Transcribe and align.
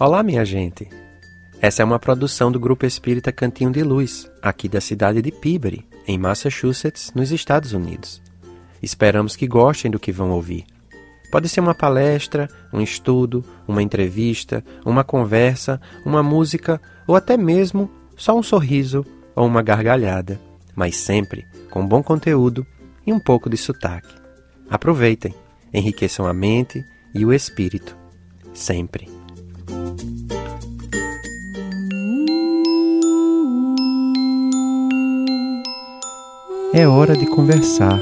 Olá, 0.00 0.22
minha 0.22 0.46
gente! 0.46 0.88
Essa 1.60 1.82
é 1.82 1.84
uma 1.84 1.98
produção 1.98 2.50
do 2.50 2.58
Grupo 2.58 2.86
Espírita 2.86 3.30
Cantinho 3.30 3.70
de 3.70 3.82
Luz, 3.82 4.30
aqui 4.40 4.66
da 4.66 4.80
cidade 4.80 5.20
de 5.20 5.30
Peabody, 5.30 5.86
em 6.06 6.16
Massachusetts, 6.16 7.12
nos 7.14 7.30
Estados 7.30 7.74
Unidos. 7.74 8.22
Esperamos 8.82 9.36
que 9.36 9.46
gostem 9.46 9.90
do 9.90 10.00
que 10.00 10.10
vão 10.10 10.30
ouvir. 10.30 10.64
Pode 11.30 11.50
ser 11.50 11.60
uma 11.60 11.74
palestra, 11.74 12.48
um 12.72 12.80
estudo, 12.80 13.44
uma 13.68 13.82
entrevista, 13.82 14.64
uma 14.86 15.04
conversa, 15.04 15.78
uma 16.02 16.22
música 16.22 16.80
ou 17.06 17.14
até 17.14 17.36
mesmo 17.36 17.90
só 18.16 18.34
um 18.34 18.42
sorriso 18.42 19.04
ou 19.36 19.46
uma 19.46 19.60
gargalhada, 19.60 20.40
mas 20.74 20.96
sempre 20.96 21.44
com 21.68 21.86
bom 21.86 22.02
conteúdo 22.02 22.66
e 23.06 23.12
um 23.12 23.20
pouco 23.20 23.50
de 23.50 23.58
sotaque. 23.58 24.14
Aproveitem, 24.70 25.34
enriqueçam 25.74 26.26
a 26.26 26.32
mente 26.32 26.82
e 27.14 27.22
o 27.26 27.34
espírito, 27.34 27.94
sempre. 28.54 29.19
É 36.72 36.86
hora 36.86 37.16
de 37.16 37.26
conversar. 37.26 38.00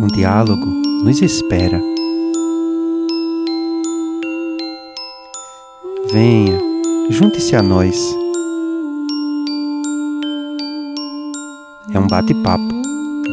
Um 0.00 0.08
diálogo 0.08 0.66
nos 1.04 1.22
espera. 1.22 1.80
Venha, 6.10 6.58
junte-se 7.10 7.54
a 7.54 7.62
nós. 7.62 7.96
É 11.94 11.98
um 12.00 12.08
bate-papo 12.08 12.82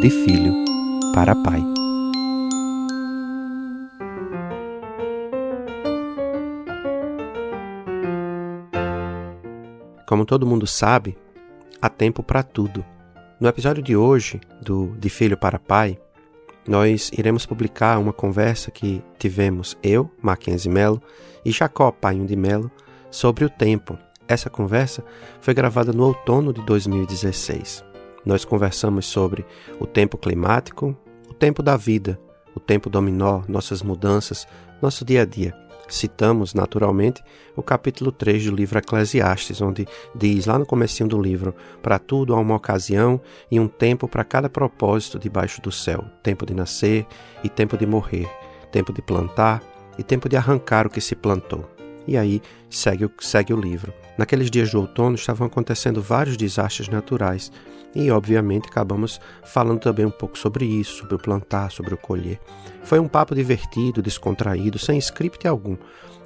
de 0.01 0.09
filho 0.11 0.53
para 1.15 1.35
pai. 1.35 1.78
Como 10.10 10.26
todo 10.26 10.43
mundo 10.43 10.65
sabe, 10.65 11.15
há 11.79 11.88
tempo 11.88 12.24
para 12.24 12.41
tudo. 12.41 12.84
No 13.40 13.48
episódio 13.48 13.84
de 13.84 13.96
hoje, 13.96 14.41
do 14.60 14.98
De 14.98 15.07
Filho 15.07 15.38
para 15.38 15.60
Pai, 15.60 15.99
nós 16.68 17.12
iremos 17.16 17.46
publicar 17.46 17.99
uma 17.99 18.12
conversa 18.12 18.71
que 18.71 19.04
tivemos 19.20 19.77
eu, 19.84 20.10
Mackenzie 20.20 20.71
Melo, 20.71 20.99
e 21.46 21.51
Jacó 21.51 21.91
Painho 21.91 22.26
de 22.26 22.35
Melo 22.35 22.71
sobre 23.12 23.46
o 23.46 23.51
tempo. 23.51 23.99
Essa 24.27 24.49
conversa 24.49 25.05
foi 25.41 25.54
gravada 25.54 25.93
no 25.93 26.05
outono 26.05 26.51
de 26.51 26.66
2016. 26.66 27.85
Nós 28.26 28.44
conversamos 28.44 29.05
sobre 29.05 29.46
o 29.79 29.85
tempo 29.85 30.18
climático, 30.18 30.98
o 31.29 31.35
tempo 31.35 31.62
da 31.62 31.77
vida, 31.77 32.20
o 32.55 32.60
tempo 32.60 32.90
dominó, 32.90 33.44
nossas 33.48 33.84
mudanças, 33.84 34.48
nosso 34.82 35.05
dia 35.05 35.21
a 35.21 35.26
dia 35.26 35.68
citamos 35.90 36.54
naturalmente 36.54 37.23
o 37.55 37.63
capítulo 37.63 38.12
3 38.12 38.45
do 38.45 38.55
livro 38.55 38.79
Eclesiastes, 38.79 39.62
onde 39.62 39.87
diz 40.15 40.45
lá 40.45 40.57
no 40.57 40.65
comecinho 40.65 41.09
do 41.09 41.21
livro: 41.21 41.54
"Para 41.82 41.99
tudo 41.99 42.34
há 42.34 42.40
uma 42.40 42.55
ocasião 42.55 43.20
e 43.51 43.59
um 43.59 43.68
tempo 43.68 44.07
para 44.07 44.23
cada 44.23 44.49
propósito 44.49 45.20
debaixo 45.20 45.62
do 45.62 45.71
céu: 45.71 46.05
tempo 46.23 46.45
de 46.45 46.54
nascer 46.54 47.05
e 47.43 47.49
tempo 47.49 47.77
de 47.77 47.85
morrer, 47.85 48.29
tempo 48.71 48.93
de 48.93 49.01
plantar 49.01 49.62
e 49.98 50.04
tempo 50.04 50.29
de 50.29 50.37
arrancar 50.37 50.87
o 50.87 50.90
que 50.90 51.01
se 51.01 51.15
plantou." 51.15 51.67
E 52.07 52.17
aí 52.17 52.41
segue, 52.70 53.10
segue 53.20 53.54
o 53.54 53.60
livro. 53.60 53.93
Naqueles 54.20 54.51
dias 54.51 54.70
do 54.70 54.81
outono 54.81 55.15
estavam 55.15 55.48
acontecendo 55.48 56.01
vários 56.01 56.35
desastres 56.35 56.89
naturais 56.89 57.49
e, 57.95 58.12
obviamente, 58.12 58.67
acabamos 58.67 59.17
falando 59.45 59.79
também 59.79 60.05
um 60.05 60.11
pouco 60.11 60.37
sobre 60.37 60.65
isso, 60.65 60.98
sobre 60.98 61.15
o 61.15 61.17
plantar, 61.17 61.71
sobre 61.71 61.93
o 61.93 61.98
colher. 61.98 62.37
Foi 62.84 62.99
um 62.99 63.07
papo 63.07 63.34
divertido, 63.34 64.01
descontraído, 64.01 64.78
sem 64.78 64.97
script 64.97 65.47
algum. 65.47 65.78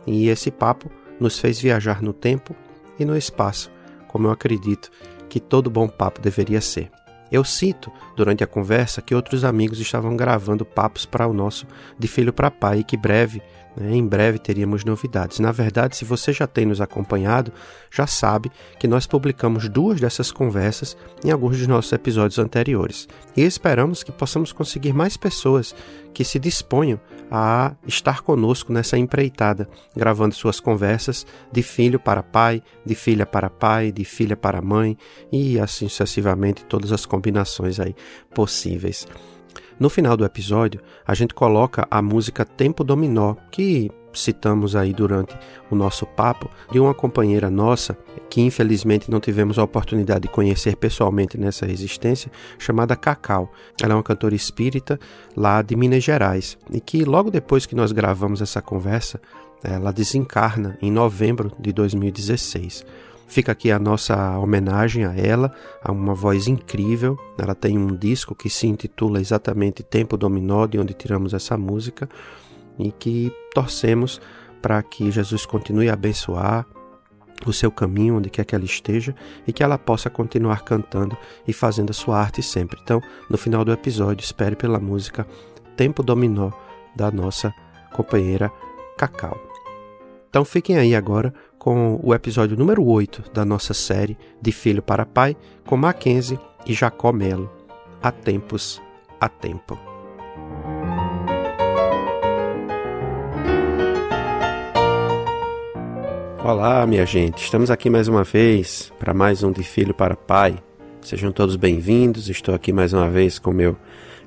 E 0.07 0.27
esse 0.27 0.49
papo 0.49 0.89
nos 1.19 1.37
fez 1.37 1.61
viajar 1.61 2.01
no 2.01 2.13
tempo 2.13 2.55
e 2.97 3.05
no 3.05 3.15
espaço, 3.15 3.69
como 4.07 4.25
eu 4.25 4.31
acredito 4.31 4.89
que 5.29 5.39
todo 5.39 5.69
bom 5.69 5.87
papo 5.87 6.19
deveria 6.19 6.61
ser. 6.61 6.89
Eu 7.31 7.43
cito 7.43 7.91
durante 8.15 8.43
a 8.43 8.47
conversa 8.47 9.03
que 9.03 9.13
outros 9.13 9.43
amigos 9.43 9.79
estavam 9.79 10.17
gravando 10.17 10.65
papos 10.65 11.05
para 11.05 11.27
o 11.27 11.33
nosso 11.33 11.67
de 11.97 12.07
filho 12.07 12.33
para 12.33 12.49
pai 12.49 12.79
e 12.79 12.83
que 12.83 12.97
breve? 12.97 13.39
Em 13.79 14.05
breve 14.05 14.37
teríamos 14.37 14.83
novidades. 14.83 15.39
Na 15.39 15.51
verdade, 15.51 15.97
se 15.97 16.05
você 16.05 16.31
já 16.31 16.45
tem 16.45 16.65
nos 16.65 16.79
acompanhado, 16.79 17.51
já 17.91 18.05
sabe 18.05 18.51
que 18.79 18.87
nós 18.87 19.07
publicamos 19.07 19.67
duas 19.67 19.99
dessas 19.99 20.31
conversas 20.31 20.95
em 21.23 21.31
alguns 21.31 21.57
dos 21.57 21.67
nossos 21.67 21.91
episódios 21.91 22.37
anteriores. 22.37 23.07
E 23.35 23.41
esperamos 23.41 24.03
que 24.03 24.11
possamos 24.11 24.51
conseguir 24.51 24.93
mais 24.93 25.17
pessoas 25.17 25.75
que 26.13 26.23
se 26.23 26.37
disponham 26.37 26.99
a 27.31 27.73
estar 27.87 28.21
conosco 28.21 28.71
nessa 28.71 28.95
empreitada, 28.97 29.67
gravando 29.95 30.35
suas 30.35 30.59
conversas 30.59 31.25
de 31.51 31.63
filho 31.63 31.99
para 31.99 32.21
pai, 32.21 32.61
de 32.85 32.93
filha 32.93 33.25
para 33.25 33.49
pai, 33.49 33.91
de 33.91 34.05
filha 34.05 34.37
para 34.37 34.61
mãe 34.61 34.95
e 35.31 35.59
assim 35.59 35.89
sucessivamente 35.89 36.63
todas 36.65 36.91
as 36.91 37.07
combinações 37.07 37.79
aí 37.79 37.95
possíveis. 38.35 39.07
No 39.79 39.89
final 39.89 40.15
do 40.15 40.25
episódio, 40.25 40.81
a 41.05 41.13
gente 41.13 41.33
coloca 41.33 41.87
a 41.89 42.01
música 42.01 42.45
Tempo 42.45 42.83
Dominó, 42.83 43.35
que 43.51 43.91
citamos 44.13 44.75
aí 44.75 44.93
durante 44.93 45.35
o 45.69 45.75
nosso 45.75 46.05
papo, 46.05 46.49
de 46.71 46.79
uma 46.79 46.93
companheira 46.93 47.49
nossa 47.49 47.97
que 48.29 48.41
infelizmente 48.41 49.11
não 49.11 49.19
tivemos 49.19 49.59
a 49.59 49.63
oportunidade 49.63 50.21
de 50.21 50.27
conhecer 50.27 50.75
pessoalmente 50.75 51.37
nessa 51.37 51.69
existência, 51.69 52.31
chamada 52.57 52.95
Cacau. 52.95 53.51
Ela 53.81 53.93
é 53.93 53.95
uma 53.95 54.03
cantora 54.03 54.35
espírita 54.35 54.99
lá 55.35 55.61
de 55.61 55.75
Minas 55.75 56.03
Gerais 56.03 56.57
e 56.71 56.79
que 56.79 57.03
logo 57.03 57.29
depois 57.29 57.65
que 57.65 57.75
nós 57.75 57.91
gravamos 57.91 58.41
essa 58.41 58.61
conversa, 58.61 59.21
ela 59.63 59.91
desencarna 59.91 60.77
em 60.81 60.91
novembro 60.91 61.51
de 61.59 61.71
2016. 61.71 62.85
Fica 63.33 63.51
aqui 63.51 63.71
a 63.71 63.79
nossa 63.79 64.37
homenagem 64.37 65.05
a 65.05 65.15
ela, 65.15 65.51
a 65.83 65.91
uma 65.91 66.13
voz 66.13 66.47
incrível. 66.47 67.17
Ela 67.35 67.55
tem 67.55 67.79
um 67.79 67.87
disco 67.87 68.35
que 68.35 68.47
se 68.47 68.67
intitula 68.67 69.19
exatamente 69.19 69.81
Tempo 69.81 70.15
Dominó, 70.15 70.67
de 70.67 70.77
onde 70.77 70.93
tiramos 70.93 71.33
essa 71.33 71.57
música, 71.57 72.07
e 72.77 72.91
que 72.91 73.33
torcemos 73.51 74.21
para 74.61 74.83
que 74.83 75.09
Jesus 75.09 75.47
continue 75.47 75.89
a 75.89 75.93
abençoar 75.93 76.63
o 77.43 77.51
seu 77.51 77.71
caminho, 77.71 78.17
onde 78.17 78.29
quer 78.29 78.45
que 78.45 78.53
ela 78.53 78.65
esteja, 78.65 79.15
e 79.47 79.51
que 79.51 79.63
ela 79.63 79.79
possa 79.79 80.11
continuar 80.11 80.63
cantando 80.63 81.17
e 81.47 81.51
fazendo 81.51 81.89
a 81.89 81.93
sua 81.93 82.19
arte 82.19 82.43
sempre. 82.43 82.79
Então, 82.83 83.01
no 83.27 83.35
final 83.35 83.65
do 83.65 83.73
episódio, 83.73 84.23
espere 84.23 84.55
pela 84.55 84.77
música 84.77 85.25
Tempo 85.75 86.03
Dominó, 86.03 86.51
da 86.95 87.09
nossa 87.09 87.51
companheira 87.93 88.51
Cacau. 88.95 89.53
Então 90.33 90.43
fiquem 90.43 90.79
aí 90.79 90.95
agora 90.95 91.31
com 91.63 91.97
o 92.03 92.13
episódio 92.13 92.57
número 92.57 92.85
8 92.85 93.31
da 93.33 93.45
nossa 93.45 93.73
série 93.73 94.17
De 94.41 94.51
Filho 94.51 94.81
para 94.81 95.05
Pai, 95.05 95.33
com 95.65 95.77
Mackenzie 95.77 96.37
e 96.65 96.73
Jacó 96.73 97.13
Melo. 97.13 97.49
Há 98.01 98.11
tempos, 98.11 98.81
há 99.17 99.29
tempo. 99.29 99.79
Olá, 106.43 106.85
minha 106.85 107.05
gente. 107.05 107.45
Estamos 107.45 107.71
aqui 107.71 107.89
mais 107.89 108.09
uma 108.09 108.25
vez 108.25 108.91
para 108.99 109.13
mais 109.13 109.41
um 109.41 109.51
De 109.53 109.63
Filho 109.63 109.93
para 109.93 110.17
Pai. 110.17 110.61
Sejam 110.99 111.31
todos 111.31 111.55
bem-vindos. 111.55 112.27
Estou 112.27 112.53
aqui 112.53 112.73
mais 112.73 112.91
uma 112.91 113.09
vez 113.09 113.39
com 113.39 113.53
meu 113.53 113.77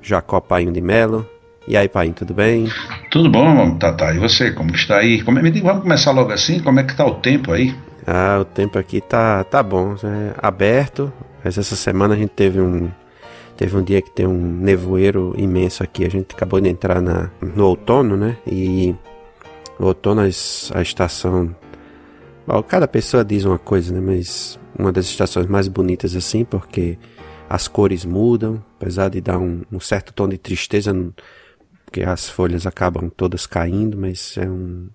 Jacó 0.01 0.41
Painho 0.41 0.71
de 0.71 0.81
Melo. 0.81 1.36
E 1.67 1.75
aí, 1.75 1.89
pai, 1.89 2.13
tudo 2.13 2.33
bem? 2.33 2.71
Tudo 3.11 3.29
bom, 3.29 3.77
Tata. 3.77 4.13
E 4.13 4.19
você, 4.19 4.51
como 4.51 4.73
está 4.73 4.99
aí? 4.99 5.21
Como, 5.21 5.37
é, 5.37 5.51
vamos 5.51 5.81
começar 5.81 6.11
logo 6.11 6.31
assim? 6.31 6.61
Como 6.61 6.79
é 6.79 6.83
que 6.83 6.93
está 6.93 7.05
o 7.05 7.15
tempo 7.15 7.51
aí? 7.51 7.75
Ah, 8.05 8.37
o 8.39 8.45
tempo 8.45 8.79
aqui 8.79 9.01
tá, 9.01 9.43
tá 9.43 9.61
bom, 9.61 9.95
é 9.95 10.33
aberto. 10.37 11.11
Mas 11.43 11.57
essa 11.57 11.75
semana 11.75 12.13
a 12.13 12.17
gente 12.17 12.29
teve 12.29 12.61
um 12.61 12.89
teve 13.57 13.75
um 13.75 13.83
dia 13.83 14.01
que 14.01 14.09
tem 14.09 14.25
um 14.25 14.37
nevoeiro 14.37 15.33
imenso 15.37 15.83
aqui. 15.83 16.05
A 16.05 16.09
gente 16.09 16.33
acabou 16.33 16.61
de 16.61 16.69
entrar 16.69 17.01
na, 17.01 17.29
no 17.41 17.65
outono, 17.65 18.15
né? 18.15 18.37
E 18.47 18.95
no 19.77 19.87
outono 19.87 20.21
a, 20.21 20.23
a 20.23 20.81
estação. 20.81 21.53
Bom, 22.47 22.63
cada 22.63 22.87
pessoa 22.87 23.25
diz 23.25 23.43
uma 23.43 23.59
coisa, 23.59 23.93
né? 23.93 23.99
Mas 23.99 24.57
uma 24.79 24.93
das 24.93 25.07
estações 25.07 25.47
mais 25.47 25.67
bonitas 25.67 26.15
assim, 26.15 26.45
porque 26.45 26.97
as 27.49 27.67
cores 27.67 28.05
mudam, 28.05 28.63
apesar 28.79 29.09
de 29.09 29.19
dar 29.19 29.37
um, 29.37 29.63
um 29.69 29.81
certo 29.81 30.13
tom 30.13 30.29
de 30.29 30.37
tristeza 30.37 30.93
porque 31.87 32.03
as 32.03 32.27
folhas 32.27 32.67
acabam 32.67 33.09
todas 33.09 33.47
caindo, 33.47 33.97
mas 33.97 34.37
é, 34.37 34.45
um, 34.45 34.89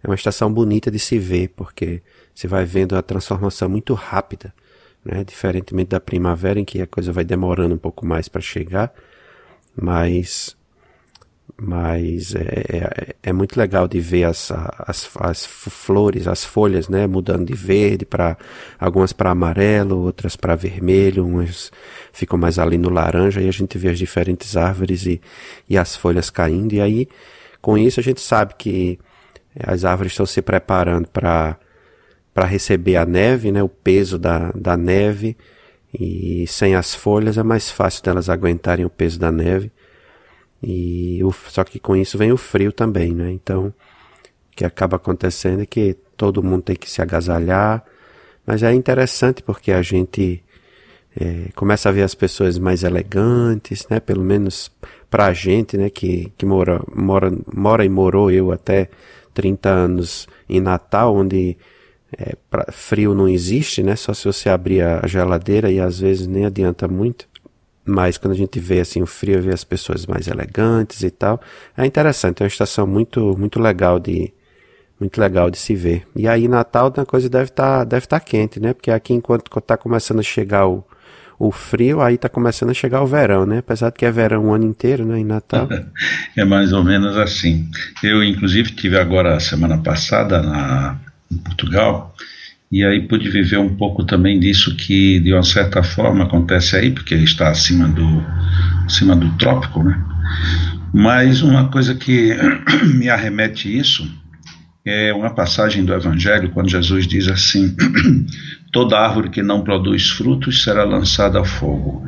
é 0.00 0.06
uma 0.06 0.14
estação 0.14 0.50
bonita 0.52 0.88
de 0.88 0.98
se 0.98 1.18
ver, 1.18 1.48
porque 1.56 2.00
você 2.32 2.46
vai 2.46 2.64
vendo 2.64 2.96
a 2.96 3.02
transformação 3.02 3.68
muito 3.68 3.94
rápida, 3.94 4.54
né? 5.04 5.24
diferentemente 5.24 5.88
da 5.88 5.98
primavera, 5.98 6.60
em 6.60 6.64
que 6.64 6.80
a 6.80 6.86
coisa 6.86 7.12
vai 7.12 7.24
demorando 7.24 7.74
um 7.74 7.78
pouco 7.78 8.06
mais 8.06 8.28
para 8.28 8.40
chegar, 8.40 8.94
mas 9.74 10.56
mas 11.56 12.34
é, 12.34 12.40
é, 12.40 13.14
é, 13.22 13.32
muito 13.32 13.56
legal 13.58 13.86
de 13.88 14.00
ver 14.00 14.24
as, 14.24 14.50
as, 14.78 15.08
as 15.18 15.46
flores, 15.46 16.26
as 16.26 16.44
folhas, 16.44 16.88
né, 16.88 17.06
mudando 17.06 17.46
de 17.46 17.54
verde 17.54 18.04
para 18.04 18.36
algumas 18.78 19.12
para 19.12 19.30
amarelo, 19.30 19.98
outras 20.00 20.36
para 20.36 20.56
vermelho, 20.56 21.26
umas 21.26 21.70
ficam 22.12 22.38
mais 22.38 22.58
ali 22.58 22.78
no 22.78 22.90
laranja 22.90 23.40
e 23.40 23.48
a 23.48 23.52
gente 23.52 23.78
vê 23.78 23.88
as 23.90 23.98
diferentes 23.98 24.56
árvores 24.56 25.06
e, 25.06 25.20
e 25.68 25.78
as 25.78 25.96
folhas 25.96 26.30
caindo 26.30 26.74
e 26.74 26.80
aí 26.80 27.08
Com 27.60 27.76
isso, 27.78 28.00
a 28.00 28.02
gente 28.02 28.20
sabe 28.20 28.54
que 28.56 28.98
as 29.58 29.84
árvores 29.84 30.12
estão 30.12 30.26
se 30.26 30.42
preparando 30.42 31.08
para 31.08 31.58
para 32.32 32.46
receber 32.46 32.96
a 32.96 33.04
neve, 33.04 33.50
né, 33.52 33.62
o 33.62 33.68
peso 33.68 34.18
da, 34.18 34.52
da 34.52 34.76
neve, 34.76 35.36
e 35.92 36.46
sem 36.46 36.74
as 36.74 36.94
folhas 36.94 37.36
é 37.36 37.42
mais 37.42 37.70
fácil 37.70 38.02
delas 38.04 38.28
aguentarem 38.28 38.84
o 38.84 38.90
peso 38.90 39.18
da 39.18 39.32
neve. 39.32 39.72
E 40.62 41.22
o, 41.24 41.32
só 41.32 41.64
que 41.64 41.78
com 41.78 41.96
isso 41.96 42.18
vem 42.18 42.32
o 42.32 42.36
frio 42.36 42.72
também, 42.72 43.14
né? 43.14 43.30
Então, 43.30 43.68
o 43.68 43.74
que 44.56 44.64
acaba 44.64 44.96
acontecendo 44.96 45.62
é 45.62 45.66
que 45.66 45.96
todo 46.16 46.42
mundo 46.42 46.62
tem 46.62 46.76
que 46.76 46.90
se 46.90 47.00
agasalhar, 47.00 47.82
mas 48.46 48.62
é 48.62 48.72
interessante 48.74 49.42
porque 49.42 49.72
a 49.72 49.80
gente 49.80 50.42
é, 51.18 51.50
começa 51.54 51.88
a 51.88 51.92
ver 51.92 52.02
as 52.02 52.14
pessoas 52.14 52.58
mais 52.58 52.84
elegantes, 52.84 53.86
né? 53.88 54.00
Pelo 54.00 54.22
menos 54.22 54.70
pra 55.08 55.32
gente, 55.32 55.76
né? 55.76 55.88
Que, 55.88 56.32
que 56.36 56.44
mora, 56.44 56.82
mora, 56.94 57.32
mora 57.52 57.84
e 57.84 57.88
morou 57.88 58.30
eu 58.30 58.52
até 58.52 58.88
30 59.32 59.68
anos 59.68 60.28
em 60.48 60.60
Natal, 60.60 61.14
onde 61.14 61.56
é, 62.16 62.36
pra, 62.50 62.66
frio 62.70 63.14
não 63.14 63.28
existe, 63.28 63.82
né? 63.82 63.96
Só 63.96 64.12
se 64.12 64.24
você 64.24 64.48
abrir 64.48 64.82
a 64.82 65.06
geladeira 65.06 65.70
e 65.70 65.80
às 65.80 66.00
vezes 66.00 66.26
nem 66.26 66.44
adianta 66.44 66.86
muito. 66.86 67.29
Mas 67.90 68.16
quando 68.16 68.34
a 68.34 68.36
gente 68.36 68.58
vê 68.60 68.80
assim 68.80 69.02
o 69.02 69.06
frio, 69.06 69.42
vê 69.42 69.52
as 69.52 69.64
pessoas 69.64 70.06
mais 70.06 70.28
elegantes 70.28 71.02
e 71.02 71.10
tal, 71.10 71.40
é 71.76 71.84
interessante. 71.84 72.42
É 72.42 72.44
uma 72.44 72.48
estação 72.48 72.86
muito 72.86 73.36
muito 73.36 73.60
legal 73.60 73.98
de 73.98 74.32
muito 74.98 75.20
legal 75.20 75.50
de 75.50 75.58
se 75.58 75.74
ver. 75.74 76.06
E 76.14 76.28
aí 76.28 76.46
Natal 76.46 76.92
a 76.96 77.06
coisa 77.06 77.28
deve 77.28 77.44
estar 77.44 77.78
tá, 77.78 77.84
deve 77.84 78.06
tá 78.06 78.20
quente, 78.20 78.60
né? 78.60 78.72
Porque 78.72 78.90
aqui 78.90 79.14
enquanto 79.14 79.50
está 79.58 79.76
começando 79.76 80.20
a 80.20 80.22
chegar 80.22 80.68
o, 80.68 80.84
o 81.38 81.50
frio, 81.50 82.00
aí 82.00 82.14
está 82.14 82.28
começando 82.28 82.70
a 82.70 82.74
chegar 82.74 83.02
o 83.02 83.06
verão, 83.06 83.46
né? 83.46 83.58
Apesar 83.58 83.90
de 83.90 83.96
que 83.96 84.04
é 84.04 84.10
verão 84.10 84.46
o 84.46 84.52
ano 84.52 84.66
inteiro, 84.66 85.04
né? 85.04 85.18
Em 85.18 85.24
Natal. 85.24 85.68
é 86.36 86.44
mais 86.44 86.72
ou 86.72 86.84
menos 86.84 87.16
assim. 87.16 87.68
Eu 88.02 88.22
inclusive 88.22 88.72
tive 88.72 88.98
agora 88.98 89.40
semana 89.40 89.78
passada 89.78 90.42
na 90.42 90.98
em 91.32 91.38
Portugal, 91.38 92.09
e 92.70 92.84
aí 92.84 93.08
pude 93.08 93.28
viver 93.28 93.58
um 93.58 93.74
pouco 93.74 94.04
também 94.04 94.38
disso 94.38 94.76
que 94.76 95.18
de 95.18 95.32
uma 95.32 95.42
certa 95.42 95.82
forma 95.82 96.24
acontece 96.24 96.76
aí, 96.76 96.92
porque 96.92 97.16
está 97.16 97.48
acima 97.48 97.88
do, 97.88 98.24
acima 98.84 99.16
do 99.16 99.28
trópico, 99.36 99.82
né? 99.82 100.00
Mas 100.92 101.42
uma 101.42 101.68
coisa 101.68 101.94
que 101.94 102.34
me 102.94 103.08
arremete 103.08 103.76
isso 103.76 104.08
é 104.84 105.12
uma 105.12 105.34
passagem 105.34 105.84
do 105.84 105.92
Evangelho, 105.92 106.50
quando 106.50 106.70
Jesus 106.70 107.06
diz 107.06 107.28
assim: 107.28 107.74
toda 108.72 108.98
árvore 108.98 109.30
que 109.30 109.42
não 109.42 109.62
produz 109.62 110.10
frutos 110.10 110.62
será 110.62 110.84
lançada 110.84 111.38
ao 111.38 111.44
fogo. 111.44 112.04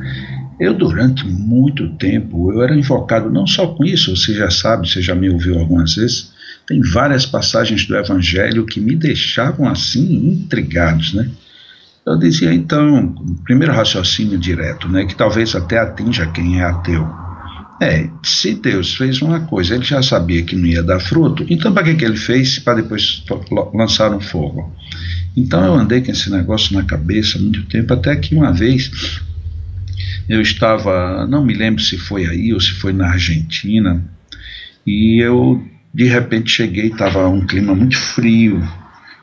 Eu, 0.59 0.73
durante 0.73 1.25
muito 1.27 1.89
tempo, 1.97 2.51
eu 2.51 2.61
era 2.61 2.75
invocado 2.75 3.29
não 3.29 3.45
só 3.45 3.67
com 3.67 3.83
isso, 3.83 4.15
você 4.15 4.33
já 4.33 4.49
sabe, 4.49 4.87
você 4.87 5.01
já 5.01 5.13
me 5.13 5.29
ouviu 5.29 5.59
algumas 5.59 5.95
vezes, 5.95 6.32
tem 6.67 6.81
várias 6.81 7.25
passagens 7.25 7.85
do 7.85 7.95
Evangelho 7.95 8.65
que 8.65 8.79
me 8.79 8.95
deixavam 8.95 9.67
assim 9.67 10.27
intrigados, 10.27 11.13
né? 11.13 11.29
Eu 12.05 12.17
dizia 12.17 12.53
então, 12.53 13.15
primeiro 13.45 13.73
raciocínio 13.73 14.37
direto, 14.37 14.89
né, 14.89 15.05
que 15.05 15.15
talvez 15.15 15.55
até 15.55 15.77
atinja 15.77 16.27
quem 16.27 16.59
é 16.59 16.63
ateu. 16.63 17.07
É, 17.81 18.09
se 18.23 18.53
Deus 18.55 18.93
fez 18.93 19.21
uma 19.21 19.41
coisa, 19.41 19.75
ele 19.75 19.85
já 19.85 20.01
sabia 20.01 20.43
que 20.43 20.55
não 20.55 20.65
ia 20.65 20.83
dar 20.83 20.99
fruto, 20.99 21.45
então 21.49 21.73
para 21.73 21.83
que, 21.83 21.95
que 21.95 22.05
ele 22.05 22.17
fez 22.17 22.59
para 22.59 22.81
depois 22.81 23.23
lançar 23.73 24.13
um 24.13 24.19
fogo? 24.19 24.73
Então 25.35 25.65
eu 25.65 25.73
andei 25.73 26.01
com 26.01 26.11
esse 26.11 26.29
negócio 26.29 26.75
na 26.75 26.83
cabeça 26.83 27.39
muito 27.39 27.63
tempo, 27.63 27.93
até 27.93 28.15
que 28.15 28.35
uma 28.35 28.51
vez 28.51 28.91
eu 30.27 30.41
estava, 30.41 31.25
não 31.25 31.43
me 31.43 31.53
lembro 31.53 31.81
se 31.81 31.97
foi 31.97 32.25
aí 32.25 32.53
ou 32.53 32.59
se 32.59 32.71
foi 32.71 32.93
na 32.93 33.11
Argentina, 33.11 34.03
e 34.85 35.21
eu 35.23 35.65
de 35.93 36.05
repente 36.05 36.49
cheguei, 36.49 36.87
estava 36.87 37.27
um 37.27 37.45
clima 37.45 37.75
muito 37.75 37.97
frio. 37.97 38.67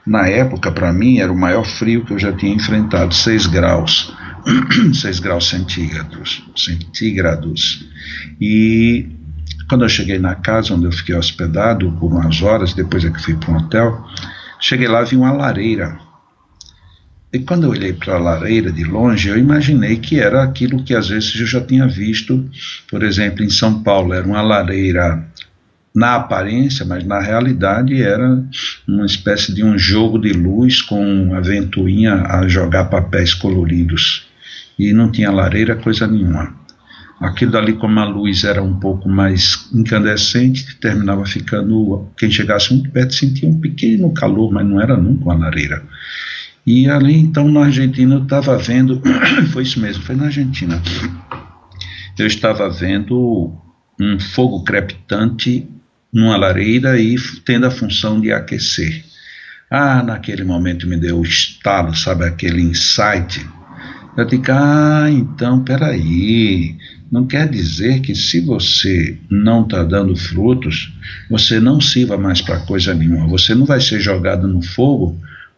Na 0.06 0.28
época, 0.28 0.70
para 0.70 0.92
mim, 0.92 1.18
era 1.18 1.32
o 1.32 1.36
maior 1.36 1.64
frio 1.64 2.04
que 2.04 2.12
eu 2.12 2.18
já 2.18 2.32
tinha 2.32 2.54
enfrentado, 2.54 3.12
6 3.12 3.46
graus, 3.46 4.14
6 4.94 5.18
graus 5.18 5.48
centígrados, 5.48 6.44
centígrados. 6.56 7.86
E 8.40 9.08
quando 9.68 9.84
eu 9.84 9.88
cheguei 9.88 10.18
na 10.18 10.36
casa 10.36 10.74
onde 10.74 10.84
eu 10.84 10.92
fiquei 10.92 11.14
hospedado 11.14 11.90
por 11.92 12.12
umas 12.12 12.40
horas, 12.40 12.72
depois 12.72 13.04
é 13.04 13.10
que 13.10 13.22
fui 13.22 13.34
para 13.34 13.52
um 13.52 13.56
hotel, 13.56 14.04
cheguei 14.60 14.86
lá 14.86 15.02
vi 15.02 15.16
uma 15.16 15.32
lareira. 15.32 15.98
E 17.32 17.38
quando 17.40 17.64
eu 17.64 17.70
olhei 17.70 17.92
para 17.92 18.14
a 18.14 18.18
lareira 18.18 18.72
de 18.72 18.82
longe, 18.82 19.28
eu 19.28 19.38
imaginei 19.38 19.96
que 19.96 20.18
era 20.18 20.42
aquilo 20.42 20.82
que 20.82 20.94
às 20.94 21.08
vezes 21.08 21.38
eu 21.38 21.46
já 21.46 21.60
tinha 21.60 21.86
visto, 21.86 22.48
por 22.90 23.04
exemplo, 23.04 23.44
em 23.44 23.50
São 23.50 23.82
Paulo, 23.82 24.12
era 24.12 24.26
uma 24.26 24.42
lareira 24.42 25.24
na 25.94 26.14
aparência, 26.14 26.84
mas 26.84 27.04
na 27.04 27.20
realidade 27.20 28.00
era 28.00 28.44
uma 28.86 29.04
espécie 29.04 29.52
de 29.52 29.64
um 29.64 29.76
jogo 29.76 30.18
de 30.18 30.32
luz 30.32 30.80
com 30.82 31.34
a 31.34 31.40
ventoinha 31.40 32.22
a 32.26 32.46
jogar 32.46 32.84
papéis 32.84 33.34
coloridos. 33.34 34.28
E 34.78 34.92
não 34.92 35.10
tinha 35.10 35.30
lareira, 35.30 35.76
coisa 35.76 36.06
nenhuma. 36.06 36.54
Aquilo 37.20 37.52
dali, 37.52 37.74
como 37.74 38.00
a 38.00 38.04
luz 38.04 38.44
era 38.44 38.62
um 38.62 38.80
pouco 38.80 39.06
mais 39.06 39.68
incandescente, 39.74 40.76
terminava 40.80 41.26
ficando. 41.26 42.08
Quem 42.16 42.30
chegasse 42.30 42.72
muito 42.72 42.90
perto 42.90 43.12
sentia 43.12 43.46
um 43.46 43.60
pequeno 43.60 44.10
calor, 44.14 44.50
mas 44.50 44.66
não 44.66 44.80
era 44.80 44.96
nunca 44.96 45.24
uma 45.24 45.34
lareira. 45.34 45.82
E 46.66 46.88
ali, 46.88 47.18
então, 47.18 47.46
na 47.50 47.64
Argentina, 47.64 48.14
eu 48.14 48.22
estava 48.22 48.56
vendo. 48.56 49.02
foi 49.52 49.64
isso 49.64 49.78
mesmo, 49.80 50.02
foi 50.02 50.14
na 50.14 50.26
Argentina. 50.26 50.80
Eu 52.18 52.26
estava 52.26 52.70
vendo 52.70 53.52
um 54.00 54.18
fogo 54.18 54.64
crepitante 54.64 55.68
numa 56.12 56.36
lareira 56.36 57.00
e 57.00 57.16
tendo 57.44 57.66
a 57.66 57.70
função 57.70 58.20
de 58.20 58.32
aquecer. 58.32 59.04
Ah, 59.70 60.02
naquele 60.02 60.42
momento 60.42 60.88
me 60.88 60.96
deu 60.96 61.18
o 61.18 61.24
estalo, 61.24 61.94
sabe, 61.94 62.24
aquele 62.24 62.60
insight. 62.62 63.46
Eu 64.16 64.24
digo, 64.24 64.46
ah, 64.48 65.08
então, 65.08 65.62
peraí, 65.62 66.76
não 67.10 67.26
quer 67.26 67.48
dizer 67.48 68.00
que 68.00 68.14
se 68.14 68.40
você 68.40 69.18
não 69.30 69.62
está 69.62 69.82
dando 69.84 70.14
frutos, 70.16 70.92
você 71.30 71.60
não 71.60 71.80
sirva 71.80 72.18
mais 72.18 72.40
para 72.40 72.60
coisa 72.60 72.94
nenhuma. 72.94 73.28
Você 73.28 73.54
não 73.54 73.64
vai 73.64 73.80
ser 73.80 74.00
jogado 74.00 74.46
no 74.46 74.62
fogo 74.62 75.16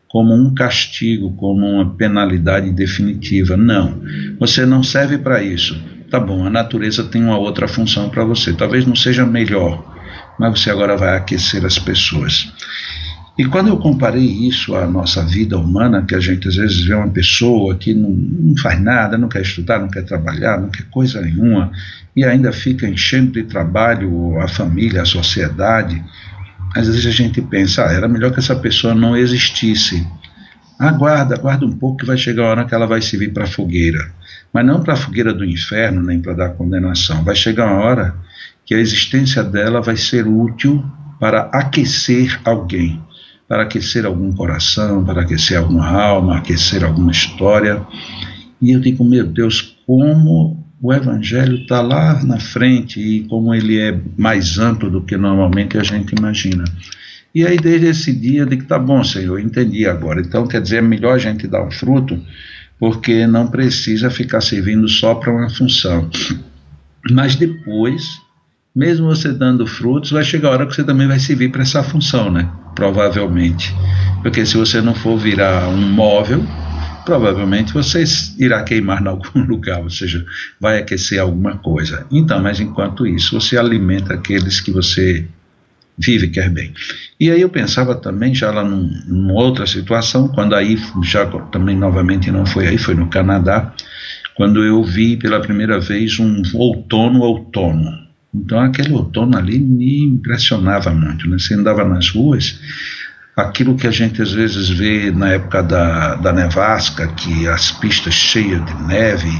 como 0.09 0.35
um 0.35 0.55
castigo, 0.55 1.33
como 1.33 1.67
uma 1.67 1.95
penalidade 1.95 2.71
definitiva. 2.71 3.57
Não, 3.57 4.03
você 4.39 4.67
não 4.67 4.83
serve 4.83 5.17
para 5.17 5.43
isso. 5.43 5.83
Tá 6.11 6.21
bom, 6.21 6.47
a 6.47 6.51
natureza 6.51 7.05
tem 7.05 7.25
uma 7.25 7.39
outra 7.39 7.67
função 7.67 8.11
para 8.11 8.23
você. 8.23 8.53
Talvez 8.53 8.85
não 8.85 8.95
seja 8.95 9.25
melhor, 9.25 9.92
mas 10.39 10.61
você 10.61 10.71
agora 10.71 10.97
vai 10.97 11.17
aquecer 11.17 11.65
as 11.65 11.79
pessoas. 11.79 12.53
E 13.39 13.47
quando 13.47 13.69
eu 13.69 13.79
comparei 13.79 14.25
isso 14.25 14.75
à 14.77 14.87
nossa 14.87 15.25
vida 15.25 15.57
humana, 15.57 16.05
que 16.07 16.15
a 16.15 16.21
gente 16.21 16.47
às 16.49 16.57
vezes 16.57 16.85
vê 16.85 16.95
uma 16.95 17.09
pessoa 17.09 17.75
que 17.75 17.95
não, 17.95 18.11
não, 18.11 18.57
faz 18.59 18.79
nada, 18.81 19.17
não 19.17 19.29
quer 19.29 19.41
estudar, 19.41 19.79
não 19.79 19.89
quer 19.89 20.05
trabalhar, 20.05 20.61
não 20.61 20.69
quer 20.69 20.85
coisa 20.91 21.21
nenhuma, 21.21 21.73
e 22.15 22.25
ainda 22.25 22.53
fica 22.53 22.87
enchendo 22.87 23.33
de 23.33 23.45
trabalho 23.45 24.39
a 24.39 24.47
família, 24.47 25.01
a 25.01 25.07
sociedade, 25.07 26.05
às 26.77 26.87
vezes 26.87 27.07
a 27.07 27.11
gente 27.11 27.41
pensa, 27.41 27.87
ah, 27.87 27.93
era 27.93 28.07
melhor 28.07 28.33
que 28.33 28.39
essa 28.39 28.57
pessoa 28.57 28.95
não 28.95 29.17
existisse. 29.17 30.07
Aguarda, 30.79 31.35
aguarda 31.35 31.65
um 31.65 31.73
pouco 31.73 31.99
que 31.99 32.07
vai 32.07 32.17
chegar 32.17 32.45
a 32.45 32.51
hora 32.51 32.65
que 32.65 32.75
ela 32.75 32.87
vai 32.87 33.01
servir 33.01 33.33
para 33.33 33.45
a 33.45 33.47
fogueira. 33.47 34.11
Mas 34.53 34.67
não 34.67 34.83
para 34.83 34.95
a 34.95 34.97
fogueira 34.97 35.33
do 35.33 35.45
inferno, 35.45 36.03
nem 36.03 36.21
para 36.21 36.35
dar 36.35 36.51
condenação. 36.51 37.23
Vai 37.25 37.37
chegar 37.37 37.67
uma 37.67 37.85
hora 37.85 38.15
que 38.73 38.77
a 38.77 38.81
existência 38.81 39.45
dela 39.45 39.83
vai 39.83 39.99
ser 39.99 40.27
útil 40.27 40.83
para 41.21 41.43
aquecer 41.53 42.41
alguém, 42.43 42.99
para 43.47 43.65
aquecer 43.65 44.07
algum 44.07 44.33
coração, 44.33 45.05
para 45.05 45.21
aquecer 45.21 45.59
alguma 45.59 45.87
alma, 45.87 46.39
aquecer 46.39 46.83
alguma 46.83 47.13
história. 47.13 47.87
E 48.63 48.73
eu 48.73 48.81
digo, 48.81 49.05
meu 49.05 49.27
Deus, 49.27 49.77
como 49.87 50.67
o 50.81 50.91
Evangelho 50.91 51.57
está 51.57 51.83
lá 51.83 52.25
na 52.25 52.41
frente 52.41 52.99
e 52.99 53.25
como 53.25 53.55
ele 53.55 53.79
é 53.79 54.01
mais 54.17 54.59
amplo 54.59 54.89
do 54.89 55.03
que 55.03 55.19
normalmente 55.19 55.77
a 55.77 55.83
gente 55.83 56.15
imagina. 56.19 56.65
E 57.35 57.47
aí, 57.47 57.59
desde 57.59 57.89
esse 57.89 58.11
dia, 58.11 58.41
eu 58.41 58.47
digo: 58.47 58.65
tá 58.65 58.79
bom, 58.79 59.05
Senhor, 59.05 59.39
entendi 59.39 59.87
agora. 59.87 60.23
Então, 60.23 60.47
quer 60.47 60.63
dizer, 60.63 60.77
é 60.77 60.81
melhor 60.81 61.17
a 61.17 61.19
gente 61.19 61.47
dar 61.47 61.63
um 61.63 61.71
fruto, 61.71 62.19
porque 62.79 63.27
não 63.27 63.49
precisa 63.49 64.09
ficar 64.09 64.41
servindo 64.41 64.89
só 64.89 65.15
para 65.15 65.31
uma 65.31 65.51
função. 65.51 66.09
Mas 67.11 67.37
depois 67.37 68.23
mesmo 68.75 69.07
você 69.07 69.33
dando 69.33 69.67
frutos, 69.67 70.11
vai 70.11 70.25
chegar 70.25 70.49
a 70.49 70.53
hora 70.53 70.67
que 70.67 70.75
você 70.75 70.83
também 70.83 71.07
vai 71.07 71.19
servir 71.19 71.51
para 71.51 71.63
essa 71.63 71.83
função, 71.83 72.31
né? 72.31 72.51
Provavelmente. 72.75 73.75
Porque 74.23 74.47
se 74.47 74.57
você 74.57 74.81
não 74.81 74.95
for 74.95 75.19
virar 75.19 75.69
um 75.69 75.77
móvel, 75.77 76.43
provavelmente 77.05 77.73
você 77.73 78.03
irá 78.39 78.63
queimar 78.63 79.03
em 79.03 79.09
algum 79.09 79.41
lugar, 79.45 79.81
ou 79.81 79.91
seja, 79.91 80.25
vai 80.59 80.79
aquecer 80.79 81.21
alguma 81.21 81.59
coisa. 81.59 82.07
Então, 82.11 82.41
mas 82.43 82.61
enquanto 82.61 83.07
isso, 83.07 83.39
você 83.39 83.59
alimenta 83.59 84.15
aqueles 84.15 84.61
que 84.61 84.71
você 84.71 85.27
vive 85.99 86.29
quer 86.29 86.49
bem. 86.49 86.73
E 87.21 87.31
aí 87.31 87.43
eu 87.43 87.51
pensava 87.51 87.95
também, 87.95 88.35
já 88.35 88.51
lá 88.51 88.65
num, 88.65 88.91
numa 89.07 89.35
outra 89.35 89.67
situação, 89.67 90.29
quando 90.29 90.55
aí, 90.55 90.79
já 91.05 91.27
também 91.27 91.77
novamente 91.77 92.31
não 92.31 92.47
foi 92.47 92.67
aí, 92.67 92.79
foi 92.79 92.95
no 92.95 93.09
Canadá, 93.09 93.75
quando 94.35 94.65
eu 94.65 94.83
vi 94.83 95.19
pela 95.19 95.41
primeira 95.41 95.79
vez 95.79 96.19
um 96.19 96.43
outono-outono 96.55 98.02
Então 98.35 98.59
aquele 98.61 98.93
outono 98.93 99.37
ali 99.37 99.59
me 99.59 100.05
impressionava 100.05 100.91
muito. 100.91 101.29
Né? 101.29 101.39
Você 101.39 101.55
andava 101.55 101.85
nas 101.85 102.09
ruas, 102.09 102.59
aquilo 103.37 103.77
que 103.77 103.87
a 103.87 103.91
gente 103.91 104.23
às 104.23 104.33
vezes 104.33 104.69
vê 104.71 105.11
na 105.11 105.29
época 105.31 105.63
da, 105.63 106.15
da 106.17 106.33
nevasca, 106.33 107.09
que 107.09 107.47
as 107.47 107.71
pistas 107.71 108.15
cheias 108.15 108.65
de 108.65 108.83
neve, 108.85 109.31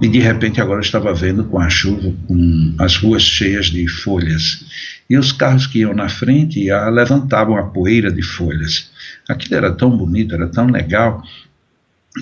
e, 0.00 0.06
e 0.06 0.08
de 0.08 0.18
repente 0.20 0.60
agora 0.60 0.78
eu 0.78 0.84
estava 0.84 1.12
vendo 1.12 1.44
com 1.44 1.58
a 1.58 1.68
chuva, 1.68 2.12
com 2.26 2.74
as 2.78 2.96
ruas 2.96 3.22
cheias 3.22 3.66
de 3.66 3.86
folhas. 3.88 4.64
E 5.10 5.18
os 5.18 5.32
carros 5.32 5.66
que 5.66 5.80
iam 5.80 5.94
na 5.94 6.08
frente 6.08 6.70
a, 6.70 6.88
levantavam 6.88 7.56
a 7.56 7.64
poeira 7.64 8.10
de 8.10 8.22
folhas. 8.22 8.90
Aquilo 9.28 9.56
era 9.56 9.72
tão 9.72 9.96
bonito, 9.96 10.34
era 10.34 10.48
tão 10.48 10.66
legal, 10.66 11.22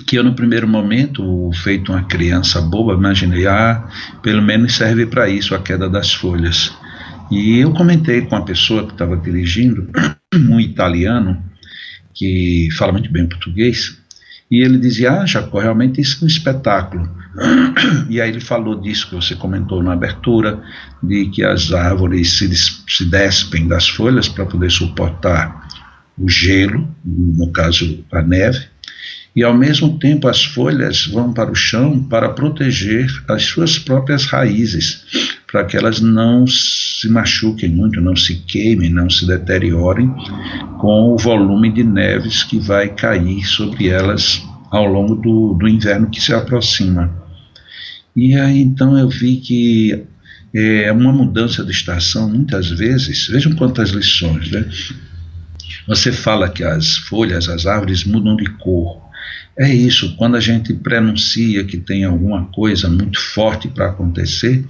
que 0.05 0.17
eu 0.17 0.23
no 0.23 0.33
primeiro 0.33 0.67
momento, 0.67 1.51
feito 1.53 1.91
uma 1.91 2.03
criança 2.03 2.61
boba, 2.61 2.93
imaginei, 2.93 3.45
ah, 3.47 3.87
pelo 4.21 4.41
menos 4.41 4.75
serve 4.75 5.05
para 5.05 5.29
isso 5.29 5.53
a 5.53 5.61
queda 5.61 5.89
das 5.89 6.13
folhas. 6.13 6.73
E 7.29 7.59
eu 7.59 7.73
comentei 7.73 8.21
com 8.21 8.35
a 8.35 8.43
pessoa 8.43 8.85
que 8.85 8.93
estava 8.93 9.17
dirigindo, 9.17 9.89
um 10.49 10.59
italiano, 10.59 11.43
que 12.13 12.69
fala 12.77 12.91
muito 12.91 13.11
bem 13.11 13.27
português, 13.27 13.97
e 14.49 14.61
ele 14.61 14.77
dizia, 14.77 15.21
ah, 15.21 15.25
Jacó, 15.25 15.59
realmente 15.59 16.01
isso 16.01 16.19
é 16.21 16.25
um 16.25 16.27
espetáculo. 16.27 17.09
E 18.09 18.19
aí 18.19 18.29
ele 18.29 18.41
falou 18.41 18.79
disso 18.79 19.07
que 19.07 19.15
você 19.15 19.35
comentou 19.35 19.81
na 19.81 19.93
abertura, 19.93 20.61
de 21.01 21.27
que 21.27 21.43
as 21.43 21.71
árvores 21.71 22.37
se, 22.37 22.49
se 22.53 23.05
despem 23.05 23.67
das 23.67 23.87
folhas 23.87 24.27
para 24.27 24.45
poder 24.45 24.69
suportar 24.69 25.65
o 26.17 26.27
gelo, 26.27 26.93
no 27.05 27.49
caso 27.51 28.03
a 28.11 28.21
neve, 28.21 28.67
e 29.35 29.43
ao 29.43 29.53
mesmo 29.53 29.97
tempo 29.97 30.27
as 30.27 30.43
folhas 30.43 31.07
vão 31.07 31.31
para 31.31 31.51
o 31.51 31.55
chão 31.55 32.03
para 32.03 32.29
proteger 32.29 33.09
as 33.27 33.43
suas 33.43 33.79
próprias 33.79 34.25
raízes, 34.25 35.05
para 35.49 35.63
que 35.63 35.77
elas 35.77 36.01
não 36.01 36.45
se 36.47 37.09
machuquem 37.09 37.69
muito, 37.69 38.01
não 38.01 38.15
se 38.15 38.35
queimem, 38.35 38.89
não 38.89 39.09
se 39.09 39.25
deteriorem 39.25 40.13
com 40.79 41.13
o 41.13 41.17
volume 41.17 41.71
de 41.71 41.83
neves 41.83 42.43
que 42.43 42.59
vai 42.59 42.89
cair 42.89 43.45
sobre 43.45 43.87
elas 43.87 44.41
ao 44.69 44.85
longo 44.85 45.15
do, 45.15 45.53
do 45.53 45.67
inverno 45.67 46.09
que 46.09 46.21
se 46.21 46.33
aproxima. 46.33 47.13
E 48.15 48.35
aí 48.35 48.61
então 48.61 48.97
eu 48.97 49.07
vi 49.07 49.37
que 49.37 50.05
é 50.53 50.91
uma 50.91 51.13
mudança 51.13 51.63
de 51.63 51.71
estação, 51.71 52.29
muitas 52.29 52.69
vezes, 52.69 53.27
vejam 53.27 53.53
quantas 53.53 53.91
lições, 53.91 54.51
né? 54.51 54.65
Você 55.87 56.11
fala 56.11 56.49
que 56.49 56.63
as 56.63 56.97
folhas, 56.97 57.47
as 57.47 57.65
árvores 57.65 58.03
mudam 58.03 58.35
de 58.35 58.45
cor. 58.57 59.01
É 59.57 59.69
isso, 59.73 60.15
quando 60.17 60.35
a 60.35 60.39
gente 60.39 60.73
prenuncia 60.73 61.63
que 61.63 61.77
tem 61.77 62.03
alguma 62.03 62.45
coisa 62.45 62.89
muito 62.89 63.19
forte 63.19 63.67
para 63.67 63.87
acontecer, 63.87 64.65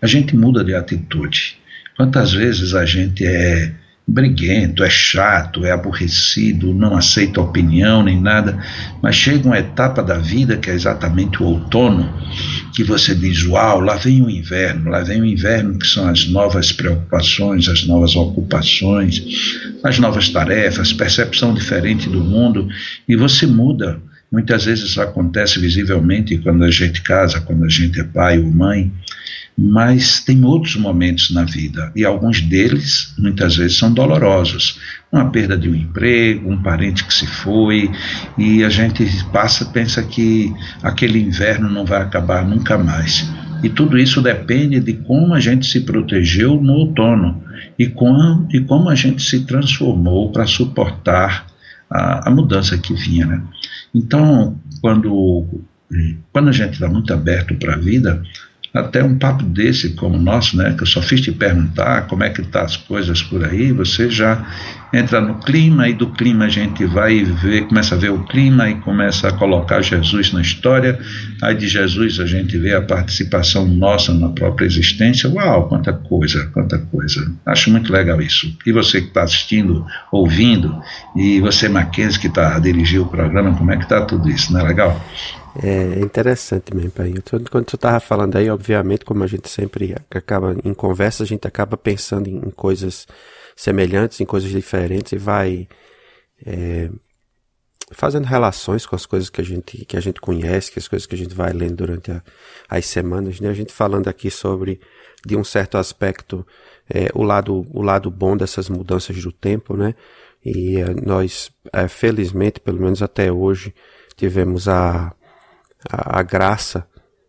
a 0.00 0.06
gente 0.06 0.36
muda 0.36 0.62
de 0.62 0.74
atitude. 0.74 1.58
Quantas 1.96 2.32
vezes 2.32 2.74
a 2.74 2.84
gente 2.84 3.24
é 3.24 3.72
briguento, 4.08 4.84
é 4.84 4.90
chato, 4.90 5.64
é 5.64 5.72
aborrecido, 5.72 6.72
não 6.72 6.96
aceita 6.96 7.40
opinião 7.40 8.04
nem 8.04 8.20
nada, 8.20 8.56
mas 9.02 9.16
chega 9.16 9.46
uma 9.46 9.58
etapa 9.58 10.00
da 10.00 10.16
vida 10.16 10.56
que 10.56 10.70
é 10.70 10.74
exatamente 10.74 11.42
o 11.42 11.46
outono, 11.46 12.08
que 12.72 12.84
você 12.84 13.14
diz: 13.16 13.44
Uau, 13.44 13.80
lá 13.80 13.96
vem 13.96 14.22
o 14.22 14.30
inverno, 14.30 14.90
lá 14.90 15.00
vem 15.00 15.20
o 15.20 15.26
inverno, 15.26 15.76
que 15.76 15.86
são 15.86 16.08
as 16.08 16.28
novas 16.28 16.70
preocupações, 16.70 17.68
as 17.68 17.84
novas 17.84 18.14
ocupações, 18.14 19.24
as 19.82 19.98
novas 19.98 20.28
tarefas, 20.28 20.92
percepção 20.92 21.52
diferente 21.52 22.08
do 22.08 22.22
mundo, 22.22 22.68
e 23.08 23.16
você 23.16 23.44
muda. 23.44 24.00
Muitas 24.30 24.64
vezes 24.64 24.90
isso 24.90 25.00
acontece 25.00 25.58
visivelmente 25.60 26.36
quando 26.38 26.64
a 26.64 26.70
gente 26.70 27.00
casa, 27.00 27.40
quando 27.40 27.64
a 27.64 27.68
gente 27.68 28.00
é 28.00 28.04
pai 28.04 28.38
ou 28.38 28.50
mãe, 28.50 28.92
mas 29.56 30.20
tem 30.20 30.44
outros 30.44 30.76
momentos 30.76 31.30
na 31.30 31.44
vida 31.44 31.90
e 31.96 32.04
alguns 32.04 32.42
deles 32.42 33.14
muitas 33.18 33.56
vezes 33.56 33.78
são 33.78 33.92
dolorosos. 33.92 34.78
Uma 35.10 35.30
perda 35.30 35.56
de 35.56 35.68
um 35.68 35.74
emprego, 35.74 36.50
um 36.50 36.62
parente 36.62 37.04
que 37.04 37.14
se 37.14 37.26
foi 37.26 37.90
e 38.36 38.62
a 38.62 38.68
gente 38.68 39.04
passa 39.32 39.64
pensa 39.64 40.02
que 40.02 40.52
aquele 40.82 41.18
inverno 41.20 41.70
não 41.70 41.86
vai 41.86 42.02
acabar 42.02 42.46
nunca 42.46 42.76
mais. 42.76 43.26
E 43.62 43.70
tudo 43.70 43.96
isso 43.96 44.20
depende 44.20 44.78
de 44.80 44.92
como 44.92 45.32
a 45.32 45.40
gente 45.40 45.66
se 45.66 45.80
protegeu 45.80 46.60
no 46.60 46.74
outono 46.74 47.42
e, 47.78 47.86
com, 47.86 48.46
e 48.52 48.60
como 48.60 48.90
a 48.90 48.94
gente 48.94 49.22
se 49.22 49.46
transformou 49.46 50.30
para 50.30 50.46
suportar 50.46 51.46
a, 51.90 52.28
a 52.28 52.30
mudança 52.30 52.76
que 52.76 52.92
vinha. 52.92 53.26
Né? 53.26 53.42
Então, 53.94 54.58
quando, 54.82 55.46
quando 56.32 56.48
a 56.48 56.52
gente 56.52 56.74
está 56.74 56.88
muito 56.88 57.12
aberto 57.12 57.54
para 57.54 57.74
a 57.74 57.78
vida, 57.78 58.22
até 58.76 59.02
um 59.02 59.16
papo 59.18 59.42
desse 59.44 59.90
como 59.90 60.16
o 60.16 60.20
nosso, 60.20 60.56
né, 60.56 60.74
que 60.76 60.82
eu 60.82 60.86
só 60.86 61.00
fiz 61.02 61.20
te 61.20 61.32
perguntar 61.32 62.06
como 62.06 62.24
é 62.24 62.30
que 62.30 62.42
tá 62.42 62.62
as 62.62 62.76
coisas 62.76 63.22
por 63.22 63.44
aí, 63.44 63.72
você 63.72 64.10
já 64.10 64.46
entra 64.92 65.20
no 65.20 65.38
clima 65.40 65.88
e 65.88 65.94
do 65.94 66.08
clima 66.10 66.46
a 66.46 66.48
gente 66.48 66.84
vai 66.84 67.24
ver, 67.24 67.66
começa 67.66 67.94
a 67.94 67.98
ver 67.98 68.10
o 68.10 68.24
clima 68.24 68.68
e 68.68 68.76
começa 68.76 69.28
a 69.28 69.32
colocar 69.32 69.82
Jesus 69.82 70.32
na 70.32 70.40
história. 70.40 70.98
Aí 71.42 71.54
de 71.54 71.68
Jesus 71.68 72.20
a 72.20 72.26
gente 72.26 72.56
vê 72.58 72.74
a 72.74 72.82
participação 72.82 73.66
nossa 73.66 74.12
na 74.12 74.28
própria 74.28 74.66
existência. 74.66 75.28
Uau, 75.30 75.68
quanta 75.68 75.92
coisa, 75.92 76.46
quanta 76.52 76.78
coisa. 76.78 77.30
Acho 77.44 77.70
muito 77.70 77.92
legal 77.92 78.20
isso. 78.20 78.56
E 78.64 78.72
você 78.72 79.00
que 79.00 79.08
está 79.08 79.22
assistindo, 79.22 79.84
ouvindo, 80.10 80.80
e 81.14 81.40
você 81.40 81.68
Mackenzie 81.68 82.20
que 82.20 82.28
está 82.28 82.56
a 82.56 82.58
dirigir 82.58 83.00
o 83.00 83.06
programa, 83.06 83.56
como 83.56 83.72
é 83.72 83.76
que 83.76 83.84
está 83.84 84.00
tudo 84.02 84.28
isso? 84.30 84.52
Não 84.52 84.60
é 84.60 84.64
legal? 84.64 85.00
É 85.62 86.00
interessante 86.00 86.74
mesmo, 86.74 86.90
pai. 86.90 87.14
Quando 87.50 87.64
tu 87.64 87.76
estava 87.76 87.98
falando 87.98 88.36
aí, 88.36 88.50
obviamente, 88.50 89.04
como 89.04 89.24
a 89.24 89.26
gente 89.26 89.48
sempre 89.48 89.94
acaba 90.10 90.54
em 90.64 90.74
conversa, 90.74 91.22
a 91.22 91.26
gente 91.26 91.46
acaba 91.46 91.76
pensando 91.76 92.28
em, 92.28 92.50
coisas 92.50 93.06
semelhantes, 93.56 94.20
em 94.20 94.26
coisas 94.26 94.50
diferentes 94.50 95.12
e 95.12 95.16
vai 95.16 95.66
é, 96.44 96.90
fazendo 97.90 98.26
relações 98.26 98.84
com 98.84 98.94
as 98.94 99.06
coisas 99.06 99.30
que 99.30 99.40
a 99.40 99.44
gente 99.44 99.84
que 99.86 99.96
a 99.96 100.00
gente 100.00 100.20
conhece, 100.20 100.70
que 100.70 100.78
as 100.78 100.86
coisas 100.86 101.06
que 101.06 101.14
a 101.14 101.18
gente 101.18 101.34
vai 101.34 101.52
lendo 101.52 101.76
durante 101.76 102.10
a, 102.10 102.22
as 102.68 102.86
semanas, 102.86 103.40
né? 103.40 103.48
A 103.48 103.54
gente 103.54 103.72
falando 103.72 104.08
aqui 104.08 104.30
sobre 104.30 104.80
de 105.24 105.36
um 105.36 105.42
certo 105.42 105.78
aspecto 105.78 106.46
é, 106.88 107.08
o 107.14 107.22
lado 107.22 107.66
o 107.70 107.82
lado 107.82 108.10
bom 108.10 108.36
dessas 108.36 108.68
mudanças 108.68 109.20
do 109.22 109.32
tempo, 109.32 109.76
né? 109.76 109.94
E 110.44 110.76
é, 110.76 110.94
nós, 110.94 111.50
é, 111.72 111.88
felizmente, 111.88 112.60
pelo 112.60 112.80
menos 112.80 113.02
até 113.02 113.32
hoje, 113.32 113.74
tivemos 114.16 114.68
a 114.68 115.14
a, 115.90 116.20
a 116.20 116.22
graça 116.22 116.86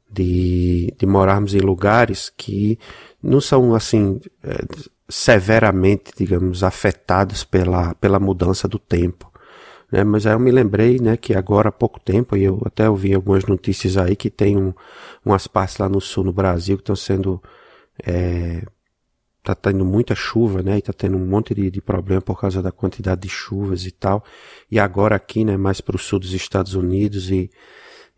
de, 0.10 0.94
de 0.98 1.06
morarmos 1.06 1.54
em 1.54 1.60
lugares 1.60 2.32
que 2.36 2.80
não 3.22 3.42
são 3.42 3.76
assim 3.76 4.20
é, 4.44 4.58
severamente, 5.10 6.12
digamos, 6.18 6.64
afetados 6.64 7.44
pela, 7.44 7.94
pela 7.96 8.20
mudança 8.20 8.68
do 8.68 8.78
tempo. 8.78 9.32
Né? 9.92 10.04
Mas 10.04 10.26
aí 10.26 10.34
eu 10.34 10.40
me 10.40 10.52
lembrei 10.52 11.00
né, 11.00 11.16
que 11.16 11.34
agora 11.34 11.70
há 11.70 11.72
pouco 11.72 12.00
tempo, 12.00 12.36
e 12.36 12.44
eu 12.44 12.62
até 12.66 12.90
ouvi 12.90 13.14
algumas 13.14 13.46
notícias 13.46 13.98
aí 13.98 14.16
que 14.16 14.30
tem 14.30 14.58
um, 14.58 14.74
umas 15.24 15.48
partes 15.48 15.78
lá 15.78 15.88
no 15.88 16.02
sul, 16.02 16.24
no 16.24 16.34
Brasil, 16.34 16.78
que 16.78 16.82
estão 16.82 16.96
sendo. 16.96 17.42
É, 18.06 18.64
tá 19.44 19.56
tendo 19.56 19.86
muita 19.86 20.14
chuva, 20.14 20.62
né? 20.62 20.78
E 20.78 20.82
tá 20.82 20.92
tendo 20.92 21.16
um 21.16 21.26
monte 21.26 21.56
de, 21.56 21.72
de 21.72 21.82
problema 21.82 22.22
por 22.22 22.40
causa 22.40 22.62
da 22.62 22.72
quantidade 22.72 23.22
de 23.22 23.30
chuvas 23.30 23.86
e 23.86 23.92
tal. 23.92 24.24
E 24.70 24.78
agora 24.78 25.16
aqui, 25.16 25.46
né, 25.46 25.56
mais 25.56 25.80
para 25.80 25.96
o 25.96 26.00
sul 26.00 26.20
dos 26.20 26.34
Estados 26.34 26.74
Unidos 26.74 27.32
e 27.32 27.50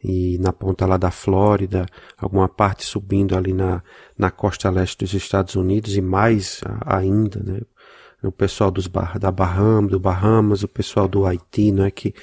e 0.04 0.38
na 0.40 0.54
ponta 0.54 0.86
lá 0.86 0.98
da 0.98 1.12
Flórida, 1.12 1.86
alguma 2.18 2.48
parte 2.48 2.86
subindo 2.86 3.36
ali 3.36 3.54
na, 3.54 3.84
na 4.18 4.32
costa 4.32 4.70
leste 4.70 5.00
dos 5.00 5.14
Estados 5.14 5.56
Unidos 5.56 5.96
e 5.96 6.02
mais 6.02 6.62
ainda, 6.86 7.42
né? 7.44 7.60
O 8.22 8.34
pessoal 8.34 8.70
dos 8.70 8.86
da 9.18 9.32
Bahamas, 9.32 9.92
do 9.92 10.00
Bahamas, 10.00 10.62
o 10.62 10.68
pessoal 10.68 11.08
do 11.08 11.26
Haiti, 11.26 11.72
não 11.72 11.86
é 11.86 11.92
que 11.92 12.14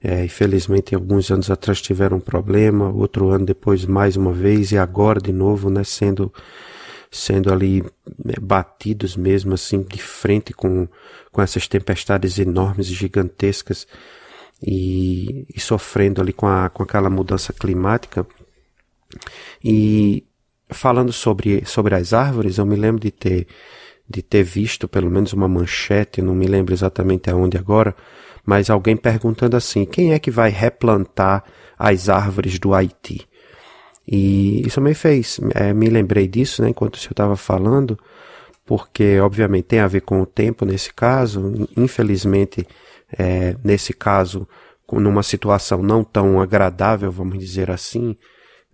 é, 0.00 0.24
infelizmente 0.24 0.94
alguns 0.94 1.28
anos 1.28 1.50
atrás 1.50 1.82
tiveram 1.82 2.18
um 2.18 2.20
problema, 2.20 2.88
outro 2.88 3.30
ano 3.30 3.46
depois 3.46 3.84
mais 3.84 4.16
uma 4.16 4.32
vez 4.32 4.70
e 4.70 4.78
agora 4.78 5.20
de 5.20 5.32
novo, 5.32 5.68
né? 5.68 5.82
Sendo 5.82 6.32
sendo 7.10 7.52
ali 7.52 7.82
né, 8.24 8.34
batidos 8.40 9.16
mesmo 9.16 9.54
assim 9.54 9.82
de 9.82 10.00
frente 10.00 10.52
com 10.52 10.86
com 11.32 11.42
essas 11.42 11.66
tempestades 11.66 12.38
enormes 12.38 12.88
e 12.88 12.94
gigantescas 12.94 13.88
e, 14.62 15.46
e 15.54 15.60
sofrendo 15.60 16.20
ali 16.20 16.32
com, 16.32 16.46
a, 16.46 16.68
com 16.68 16.82
aquela 16.82 17.08
mudança 17.08 17.52
climática. 17.52 18.26
E 19.62 20.24
falando 20.68 21.12
sobre, 21.12 21.64
sobre 21.64 21.94
as 21.94 22.12
árvores, 22.12 22.58
eu 22.58 22.66
me 22.66 22.76
lembro 22.76 23.00
de 23.00 23.10
ter, 23.10 23.46
de 24.08 24.22
ter 24.22 24.42
visto 24.42 24.88
pelo 24.88 25.10
menos 25.10 25.32
uma 25.32 25.48
manchete, 25.48 26.22
não 26.22 26.34
me 26.34 26.46
lembro 26.46 26.74
exatamente 26.74 27.30
aonde 27.30 27.56
agora, 27.56 27.94
mas 28.44 28.70
alguém 28.70 28.96
perguntando 28.96 29.56
assim: 29.56 29.84
quem 29.84 30.12
é 30.12 30.18
que 30.18 30.30
vai 30.30 30.50
replantar 30.50 31.44
as 31.78 32.08
árvores 32.08 32.58
do 32.58 32.74
Haiti? 32.74 33.26
E 34.06 34.66
isso 34.66 34.80
me 34.80 34.94
fez, 34.94 35.38
é, 35.54 35.72
me 35.72 35.88
lembrei 35.88 36.26
disso, 36.26 36.62
né, 36.62 36.70
enquanto 36.70 36.94
o 36.94 36.98
senhor 36.98 37.12
estava 37.12 37.36
falando, 37.36 37.98
porque 38.66 39.20
obviamente 39.20 39.64
tem 39.64 39.78
a 39.78 39.86
ver 39.86 40.00
com 40.00 40.20
o 40.20 40.26
tempo 40.26 40.64
nesse 40.64 40.92
caso, 40.92 41.68
infelizmente 41.76 42.66
é, 43.18 43.56
nesse 43.64 43.92
caso, 43.92 44.46
numa 44.92 45.22
situação 45.22 45.82
não 45.82 46.02
tão 46.02 46.40
agradável, 46.40 47.10
vamos 47.10 47.38
dizer 47.38 47.70
assim, 47.70 48.16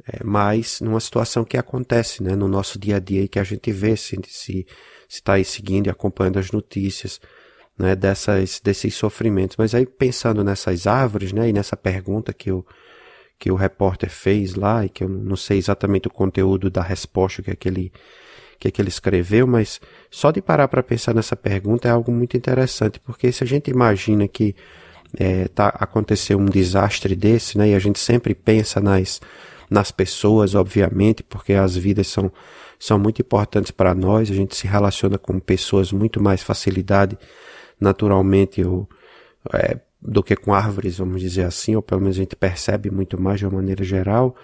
é, 0.07 0.23
mas 0.25 0.81
numa 0.81 1.01
situação 1.01 1.45
que 1.45 1.57
acontece 1.57 2.23
né, 2.23 2.35
no 2.35 2.49
nosso 2.49 2.79
dia 2.79 2.97
a 2.97 3.01
dia 3.01 3.23
e 3.23 3.29
que 3.29 3.39
a 3.39 3.45
gente 3.45 3.71
vê 3.73 3.97
se 3.97 4.19
se 4.27 4.67
está 5.09 5.35
aí 5.35 5.45
seguindo 5.45 5.87
e 5.87 5.91
acompanhando 5.91 6.39
as 6.39 6.51
notícias 6.51 7.21
né, 7.79 7.95
dessas, 7.95 8.61
desses 8.61 8.95
sofrimentos. 8.95 9.57
Mas 9.57 9.75
aí 9.75 9.87
pensando 9.87 10.43
nessas 10.43 10.87
árvores 10.87 11.33
né, 11.33 11.49
e 11.49 11.53
nessa 11.53 11.77
pergunta 11.77 12.33
que 12.33 12.51
o, 12.51 12.65
que 13.39 13.51
o 13.51 13.55
repórter 13.55 14.11
fez 14.11 14.55
lá, 14.55 14.85
e 14.85 14.89
que 14.89 15.05
eu 15.05 15.09
não 15.09 15.37
sei 15.37 15.59
exatamente 15.59 16.09
o 16.09 16.11
conteúdo 16.11 16.71
da 16.71 16.83
resposta 16.83 17.43
que 17.43 17.51
aquele 17.51 17.93
que, 18.59 18.71
que 18.71 18.81
ele 18.81 18.89
escreveu, 18.89 19.47
mas 19.47 19.81
só 20.11 20.31
de 20.31 20.41
parar 20.41 20.69
para 20.69 20.83
pensar 20.83 21.15
nessa 21.15 21.37
pergunta 21.37 21.89
é 21.89 21.91
algo 21.91 22.13
muito 22.13 22.37
interessante, 22.37 22.99
porque 23.01 23.31
se 23.33 23.45
a 23.45 23.47
gente 23.47 23.71
imagina 23.71 24.27
que 24.27 24.55
é, 25.19 25.49
tá, 25.49 25.69
aconteceu 25.69 26.39
um 26.39 26.47
desastre 26.47 27.15
desse, 27.15 27.57
né, 27.59 27.71
e 27.71 27.75
a 27.75 27.79
gente 27.79 27.99
sempre 27.99 28.35
pensa 28.35 28.81
nas, 28.81 29.21
nas 29.71 29.91
pessoas, 29.91 30.55
obviamente, 30.55 31.23
porque 31.23 31.55
as 31.55 31.77
vidas 31.77 32.09
são, 32.09 32.31
são 32.79 32.99
muito 32.99 33.21
importantes 33.21 33.71
para 33.71 33.95
nós, 33.95 34.31
a 34.31 34.35
gente 34.35 34.57
se 34.57 34.67
relaciona 34.67 35.19
com 35.19 35.39
pessoas 35.39 35.93
muito 35.93 36.23
mais 36.23 36.43
facilidade, 36.43 37.19
naturalmente, 37.81 38.65
ou, 38.65 38.89
é, 39.53 39.79
do 40.01 40.23
que 40.23 40.37
com 40.37 40.55
árvores, 40.55 40.99
vamos 40.99 41.21
dizer 41.21 41.45
assim, 41.45 41.75
ou 41.75 41.83
pelo 41.83 42.01
menos 42.01 42.17
a 42.17 42.21
gente 42.21 42.37
percebe 42.37 42.91
muito 42.91 43.21
mais 43.21 43.41
de 43.41 43.47
uma 43.47 43.57
maneira 43.57 43.85
geral. 43.85 44.35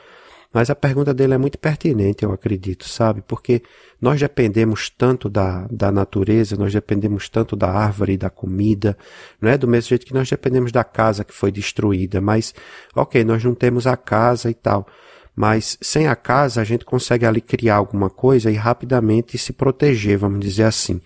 Mas 0.52 0.68
a 0.68 0.74
pergunta 0.74 1.14
dele 1.14 1.34
é 1.34 1.38
muito 1.38 1.58
pertinente, 1.58 2.24
eu 2.24 2.32
acredito, 2.32 2.86
sabe? 2.86 3.22
Porque 3.26 3.62
nós 4.00 4.20
dependemos 4.20 4.90
tanto 4.90 5.28
da, 5.30 5.66
da 5.70 5.90
natureza, 5.90 6.56
nós 6.56 6.72
dependemos 6.72 7.28
tanto 7.28 7.56
da 7.56 7.70
árvore 7.70 8.12
e 8.12 8.18
da 8.18 8.28
comida, 8.28 8.96
não 9.40 9.48
é? 9.50 9.56
Do 9.56 9.66
mesmo 9.66 9.88
jeito 9.88 10.04
que 10.04 10.12
nós 10.12 10.28
dependemos 10.28 10.70
da 10.70 10.84
casa 10.84 11.24
que 11.24 11.32
foi 11.32 11.50
destruída, 11.50 12.20
mas, 12.20 12.54
ok, 12.94 13.24
nós 13.24 13.42
não 13.42 13.54
temos 13.54 13.86
a 13.86 13.96
casa 13.96 14.50
e 14.50 14.54
tal. 14.54 14.86
Mas 15.34 15.78
sem 15.80 16.06
a 16.06 16.14
casa 16.14 16.60
a 16.60 16.64
gente 16.64 16.84
consegue 16.84 17.24
ali 17.24 17.40
criar 17.40 17.76
alguma 17.76 18.10
coisa 18.10 18.50
e 18.50 18.54
rapidamente 18.54 19.38
se 19.38 19.54
proteger, 19.54 20.18
vamos 20.18 20.40
dizer 20.40 20.64
assim. 20.64 21.00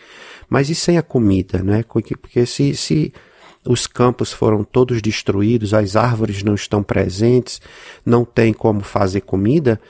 Mas 0.49 0.69
e 0.69 0.75
sem 0.75 0.99
a 0.99 1.03
comida, 1.03 1.63
né? 1.63 1.85
Porque 1.85 2.45
se, 2.45 2.75
se 2.75 3.13
os 3.67 3.87
campos 3.87 4.33
foram 4.33 4.65
todos 4.65 5.03
destruídos, 5.03 5.75
as 5.75 5.97
árvores 5.97 6.43
não 6.43 6.55
estão 6.55 6.83
presentes, 6.83 7.61
não 8.05 8.25
tem 8.25 8.53
como 8.53 8.81
fazer 8.81 9.23
comida, 9.23 9.81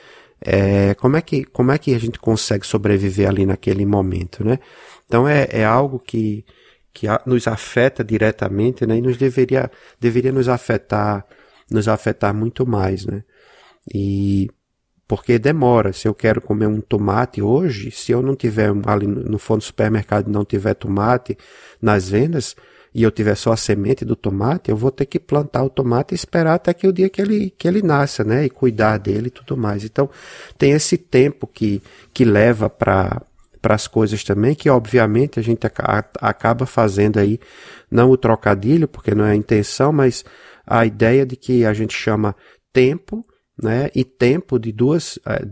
é, 0.40 0.94
como, 0.94 1.16
é 1.16 1.22
que, 1.22 1.44
como 1.44 1.72
é 1.72 1.78
que 1.78 1.94
a 1.94 1.98
gente 1.98 2.18
consegue 2.18 2.66
sobreviver 2.66 3.28
ali 3.28 3.46
naquele 3.46 3.86
momento, 3.86 4.44
né? 4.44 4.58
Então 5.06 5.26
é, 5.26 5.48
é 5.50 5.64
algo 5.64 5.98
que, 5.98 6.44
que 6.92 7.06
nos 7.24 7.46
afeta 7.46 8.04
diretamente, 8.04 8.86
né? 8.86 8.96
E 8.96 9.00
nos 9.00 9.16
deveria, 9.16 9.70
deveria 10.00 10.32
nos 10.32 10.48
afetar, 10.48 11.24
nos 11.70 11.88
afetar 11.88 12.34
muito 12.34 12.66
mais, 12.66 13.06
né? 13.06 13.24
E 13.92 14.48
porque 15.08 15.38
demora. 15.38 15.92
Se 15.92 16.08
eu 16.08 16.14
quero 16.14 16.40
comer 16.40 16.66
um 16.66 16.80
tomate 16.80 17.40
hoje, 17.40 17.90
se 17.90 18.12
eu 18.12 18.20
não 18.20 18.34
tiver 18.34 18.72
ali 18.86 19.06
no 19.06 19.38
fundo 19.38 19.58
do 19.58 19.64
supermercado 19.64 20.28
não 20.28 20.44
tiver 20.44 20.74
tomate 20.74 21.36
nas 21.80 22.08
vendas, 22.08 22.56
e 22.96 23.02
eu 23.02 23.10
tiver 23.10 23.34
só 23.34 23.52
a 23.52 23.58
semente 23.58 24.06
do 24.06 24.16
tomate, 24.16 24.70
eu 24.70 24.76
vou 24.76 24.90
ter 24.90 25.04
que 25.04 25.20
plantar 25.20 25.62
o 25.62 25.68
tomate 25.68 26.14
e 26.14 26.16
esperar 26.16 26.54
até 26.54 26.72
que 26.72 26.88
o 26.88 26.92
dia 26.94 27.10
que 27.10 27.20
ele, 27.20 27.50
que 27.50 27.68
ele 27.68 27.82
nasça, 27.82 28.24
né? 28.24 28.46
E 28.46 28.48
cuidar 28.48 28.96
dele 28.96 29.26
e 29.26 29.30
tudo 29.30 29.54
mais. 29.54 29.84
Então, 29.84 30.08
tem 30.56 30.72
esse 30.72 30.96
tempo 30.96 31.46
que, 31.46 31.82
que 32.14 32.24
leva 32.24 32.70
para 32.70 33.20
para 33.60 33.74
as 33.74 33.88
coisas 33.88 34.22
também, 34.22 34.54
que 34.54 34.70
obviamente 34.70 35.40
a 35.40 35.42
gente 35.42 35.66
acaba 36.20 36.66
fazendo 36.66 37.18
aí, 37.18 37.40
não 37.90 38.10
o 38.10 38.16
trocadilho, 38.16 38.86
porque 38.86 39.12
não 39.12 39.24
é 39.24 39.32
a 39.32 39.36
intenção, 39.36 39.92
mas 39.92 40.24
a 40.64 40.86
ideia 40.86 41.26
de 41.26 41.34
que 41.34 41.64
a 41.66 41.74
gente 41.74 41.92
chama 41.92 42.36
tempo, 42.72 43.26
né, 43.60 43.90
e 43.92 44.04
tempo 44.04 44.56
de 44.56 44.70
duas, 44.70 45.18
é, 45.26 45.42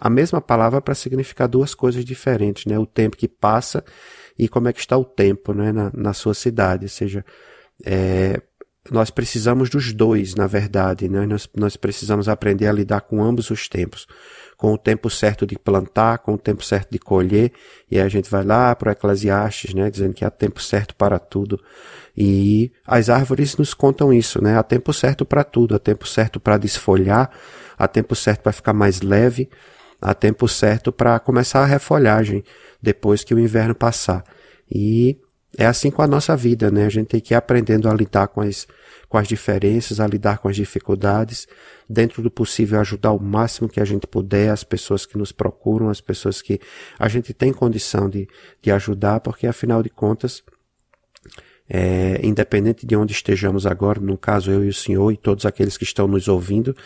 a 0.00 0.08
mesma 0.08 0.40
palavra 0.40 0.80
para 0.80 0.94
significar 0.94 1.46
duas 1.46 1.74
coisas 1.74 2.02
diferentes, 2.02 2.64
né, 2.64 2.78
o 2.78 2.86
tempo 2.86 3.14
que 3.14 3.28
passa 3.28 3.84
e 4.38 4.48
como 4.48 4.68
é 4.68 4.72
que 4.72 4.80
está 4.80 4.96
o 4.96 5.04
tempo 5.04 5.52
né, 5.52 5.72
na, 5.72 5.90
na 5.94 6.12
sua 6.12 6.34
cidade. 6.34 6.84
Ou 6.84 6.88
seja, 6.88 7.24
é, 7.84 8.40
nós 8.90 9.10
precisamos 9.10 9.70
dos 9.70 9.92
dois, 9.92 10.34
na 10.34 10.46
verdade. 10.46 11.08
Né? 11.08 11.24
Nós, 11.26 11.48
nós 11.56 11.76
precisamos 11.76 12.28
aprender 12.28 12.66
a 12.66 12.72
lidar 12.72 13.02
com 13.02 13.22
ambos 13.22 13.50
os 13.50 13.68
tempos. 13.68 14.06
Com 14.56 14.74
o 14.74 14.78
tempo 14.78 15.08
certo 15.08 15.46
de 15.46 15.58
plantar, 15.58 16.18
com 16.18 16.34
o 16.34 16.38
tempo 16.38 16.64
certo 16.64 16.90
de 16.90 16.98
colher. 16.98 17.52
E 17.90 17.98
a 17.98 18.08
gente 18.08 18.30
vai 18.30 18.44
lá 18.44 18.74
para 18.74 18.90
o 18.90 18.92
Eclesiastes, 18.92 19.74
né, 19.74 19.90
dizendo 19.90 20.14
que 20.14 20.24
há 20.24 20.30
tempo 20.30 20.60
certo 20.60 20.94
para 20.94 21.18
tudo. 21.18 21.60
E 22.16 22.72
as 22.86 23.08
árvores 23.08 23.56
nos 23.56 23.74
contam 23.74 24.12
isso, 24.12 24.42
né? 24.42 24.56
Há 24.56 24.62
tempo 24.62 24.92
certo 24.92 25.24
para 25.24 25.42
tudo, 25.42 25.74
há 25.74 25.78
tempo 25.80 26.06
certo 26.06 26.38
para 26.38 26.56
desfolhar, 26.56 27.28
há 27.76 27.88
tempo 27.88 28.14
certo 28.14 28.42
para 28.42 28.52
ficar 28.52 28.72
mais 28.72 29.00
leve, 29.00 29.50
há 30.00 30.14
tempo 30.14 30.46
certo 30.46 30.92
para 30.92 31.18
começar 31.18 31.62
a 31.62 31.66
refolhagem 31.66 32.44
depois 32.84 33.24
que 33.24 33.34
o 33.34 33.40
inverno 33.40 33.74
passar. 33.74 34.22
E 34.70 35.18
é 35.56 35.66
assim 35.66 35.90
com 35.90 36.02
a 36.02 36.06
nossa 36.06 36.36
vida, 36.36 36.70
né? 36.70 36.84
A 36.84 36.90
gente 36.90 37.08
tem 37.08 37.20
que 37.20 37.32
ir 37.32 37.36
aprendendo 37.36 37.88
a 37.88 37.94
lidar 37.94 38.28
com 38.28 38.40
as, 38.40 38.66
com 39.08 39.16
as 39.16 39.26
diferenças, 39.26 40.00
a 40.00 40.06
lidar 40.06 40.38
com 40.38 40.48
as 40.48 40.56
dificuldades, 40.56 41.48
dentro 41.88 42.22
do 42.22 42.30
possível 42.30 42.78
ajudar 42.80 43.12
o 43.12 43.20
máximo 43.20 43.68
que 43.68 43.80
a 43.80 43.84
gente 43.84 44.06
puder 44.06 44.50
as 44.50 44.62
pessoas 44.62 45.06
que 45.06 45.16
nos 45.16 45.32
procuram, 45.32 45.88
as 45.88 46.00
pessoas 46.00 46.42
que 46.42 46.60
a 46.98 47.08
gente 47.08 47.32
tem 47.32 47.52
condição 47.52 48.08
de, 48.08 48.28
de 48.60 48.70
ajudar, 48.70 49.20
porque 49.20 49.46
afinal 49.46 49.82
de 49.82 49.90
contas, 49.90 50.42
é, 51.68 52.20
independente 52.22 52.86
de 52.86 52.94
onde 52.94 53.12
estejamos 53.12 53.66
agora, 53.66 54.00
no 54.00 54.18
caso 54.18 54.50
eu 54.50 54.64
e 54.64 54.68
o 54.68 54.74
senhor 54.74 55.10
e 55.12 55.16
todos 55.16 55.46
aqueles 55.46 55.76
que 55.76 55.84
estão 55.84 56.06
nos 56.06 56.28
ouvindo, 56.28 56.76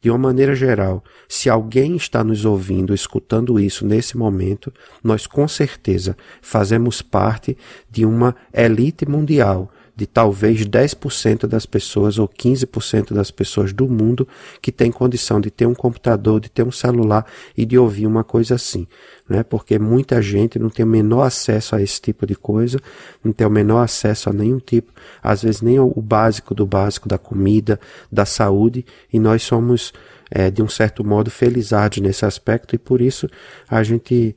de 0.00 0.10
uma 0.10 0.18
maneira 0.18 0.54
geral, 0.54 1.02
se 1.28 1.48
alguém 1.48 1.96
está 1.96 2.22
nos 2.22 2.44
ouvindo, 2.44 2.94
escutando 2.94 3.58
isso 3.58 3.86
nesse 3.86 4.16
momento, 4.16 4.72
nós 5.02 5.26
com 5.26 5.48
certeza 5.48 6.16
fazemos 6.42 7.00
parte 7.00 7.56
de 7.90 8.04
uma 8.04 8.36
elite 8.52 9.08
mundial 9.08 9.70
de 9.96 10.06
talvez 10.06 10.66
10% 10.66 11.46
das 11.46 11.64
pessoas 11.64 12.18
ou 12.18 12.28
15% 12.28 13.14
das 13.14 13.30
pessoas 13.30 13.72
do 13.72 13.88
mundo 13.88 14.28
que 14.60 14.70
tem 14.70 14.92
condição 14.92 15.40
de 15.40 15.50
ter 15.50 15.64
um 15.64 15.74
computador, 15.74 16.38
de 16.38 16.50
ter 16.50 16.62
um 16.62 16.70
celular 16.70 17.24
e 17.56 17.64
de 17.64 17.78
ouvir 17.78 18.06
uma 18.06 18.22
coisa 18.22 18.56
assim, 18.56 18.86
né? 19.26 19.42
Porque 19.42 19.78
muita 19.78 20.20
gente 20.20 20.58
não 20.58 20.68
tem 20.68 20.84
o 20.84 20.88
menor 20.88 21.22
acesso 21.22 21.74
a 21.74 21.80
esse 21.80 21.98
tipo 21.98 22.26
de 22.26 22.34
coisa, 22.34 22.78
não 23.24 23.32
tem 23.32 23.46
o 23.46 23.50
menor 23.50 23.80
acesso 23.80 24.28
a 24.28 24.34
nenhum 24.34 24.58
tipo, 24.58 24.92
às 25.22 25.42
vezes 25.42 25.62
nem 25.62 25.80
o 25.80 26.02
básico 26.02 26.54
do 26.54 26.66
básico 26.66 27.08
da 27.08 27.16
comida, 27.16 27.80
da 28.12 28.26
saúde, 28.26 28.84
e 29.10 29.18
nós 29.18 29.42
somos 29.42 29.94
é, 30.30 30.50
de 30.50 30.62
um 30.62 30.68
certo 30.68 31.02
modo 31.02 31.30
felizardos 31.30 31.98
nesse 31.98 32.26
aspecto 32.26 32.74
e 32.74 32.78
por 32.78 33.00
isso 33.00 33.28
a 33.66 33.82
gente 33.82 34.36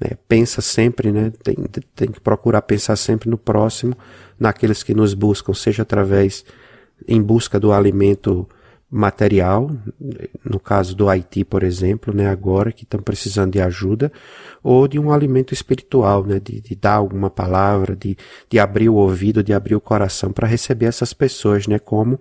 né, 0.00 0.16
pensa 0.28 0.62
sempre, 0.62 1.12
né, 1.12 1.32
tem, 1.42 1.56
tem 1.94 2.10
que 2.10 2.20
procurar 2.20 2.62
pensar 2.62 2.96
sempre 2.96 3.28
no 3.28 3.36
próximo, 3.36 3.96
naqueles 4.40 4.82
que 4.82 4.94
nos 4.94 5.12
buscam, 5.12 5.52
seja 5.52 5.82
através, 5.82 6.44
em 7.06 7.20
busca 7.20 7.60
do 7.60 7.72
alimento 7.72 8.48
material, 8.90 9.70
no 10.44 10.58
caso 10.58 10.96
do 10.96 11.08
Haiti, 11.08 11.44
por 11.44 11.62
exemplo, 11.62 12.12
né, 12.12 12.28
agora 12.28 12.72
que 12.72 12.82
estão 12.82 13.00
precisando 13.00 13.52
de 13.52 13.60
ajuda, 13.60 14.10
ou 14.64 14.88
de 14.88 14.98
um 14.98 15.12
alimento 15.12 15.54
espiritual, 15.54 16.24
né, 16.24 16.40
de, 16.40 16.60
de 16.60 16.74
dar 16.74 16.94
alguma 16.94 17.30
palavra, 17.30 17.94
de, 17.94 18.16
de 18.48 18.58
abrir 18.58 18.88
o 18.88 18.94
ouvido, 18.94 19.44
de 19.44 19.52
abrir 19.52 19.76
o 19.76 19.80
coração 19.80 20.32
para 20.32 20.48
receber 20.48 20.86
essas 20.86 21.12
pessoas, 21.12 21.68
né, 21.68 21.78
como 21.78 22.18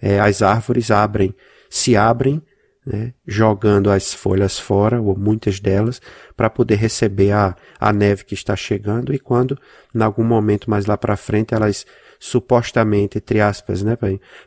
é, 0.00 0.20
as 0.20 0.40
árvores 0.40 0.90
abrem, 0.92 1.34
se 1.68 1.96
abrem 1.96 2.40
né, 2.86 3.14
jogando 3.26 3.90
as 3.90 4.12
folhas 4.12 4.58
fora, 4.58 5.00
ou 5.00 5.16
muitas 5.16 5.58
delas, 5.58 6.00
para 6.36 6.50
poder 6.50 6.76
receber 6.76 7.32
a, 7.32 7.56
a 7.80 7.92
neve 7.92 8.24
que 8.24 8.34
está 8.34 8.54
chegando 8.54 9.14
e 9.14 9.18
quando, 9.18 9.58
em 9.94 10.02
algum 10.02 10.24
momento 10.24 10.68
mais 10.68 10.86
lá 10.86 10.96
para 10.96 11.16
frente, 11.16 11.54
elas 11.54 11.86
supostamente, 12.18 13.18
entre 13.18 13.40
aspas, 13.40 13.82
né, 13.82 13.96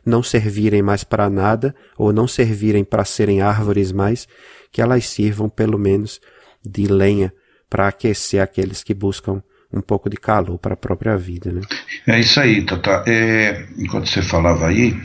não 0.04 0.22
servirem 0.22 0.82
mais 0.82 1.04
para 1.04 1.28
nada, 1.30 1.74
ou 1.96 2.12
não 2.12 2.26
servirem 2.26 2.84
para 2.84 3.04
serem 3.04 3.40
árvores 3.40 3.92
mais, 3.92 4.26
que 4.72 4.82
elas 4.82 5.06
sirvam 5.06 5.48
pelo 5.48 5.78
menos 5.78 6.20
de 6.64 6.86
lenha 6.86 7.32
para 7.68 7.88
aquecer 7.88 8.42
aqueles 8.42 8.82
que 8.82 8.94
buscam 8.94 9.42
um 9.72 9.80
pouco 9.80 10.08
de 10.08 10.16
calor 10.16 10.58
para 10.58 10.74
a 10.74 10.76
própria 10.76 11.16
vida, 11.16 11.52
né? 11.52 11.60
É 12.06 12.18
isso 12.18 12.40
aí, 12.40 12.64
Tata. 12.64 13.04
É, 13.06 13.66
enquanto 13.76 14.08
você 14.08 14.22
falava 14.22 14.66
aí, 14.66 14.96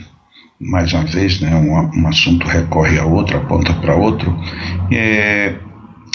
mais 0.64 0.92
uma 0.92 1.04
vez, 1.04 1.40
né, 1.40 1.54
um, 1.54 2.00
um 2.00 2.08
assunto 2.08 2.46
recorre 2.46 2.98
a 2.98 3.04
outro, 3.04 3.36
aponta 3.36 3.72
para 3.74 3.94
outro, 3.94 4.34
é 4.90 5.54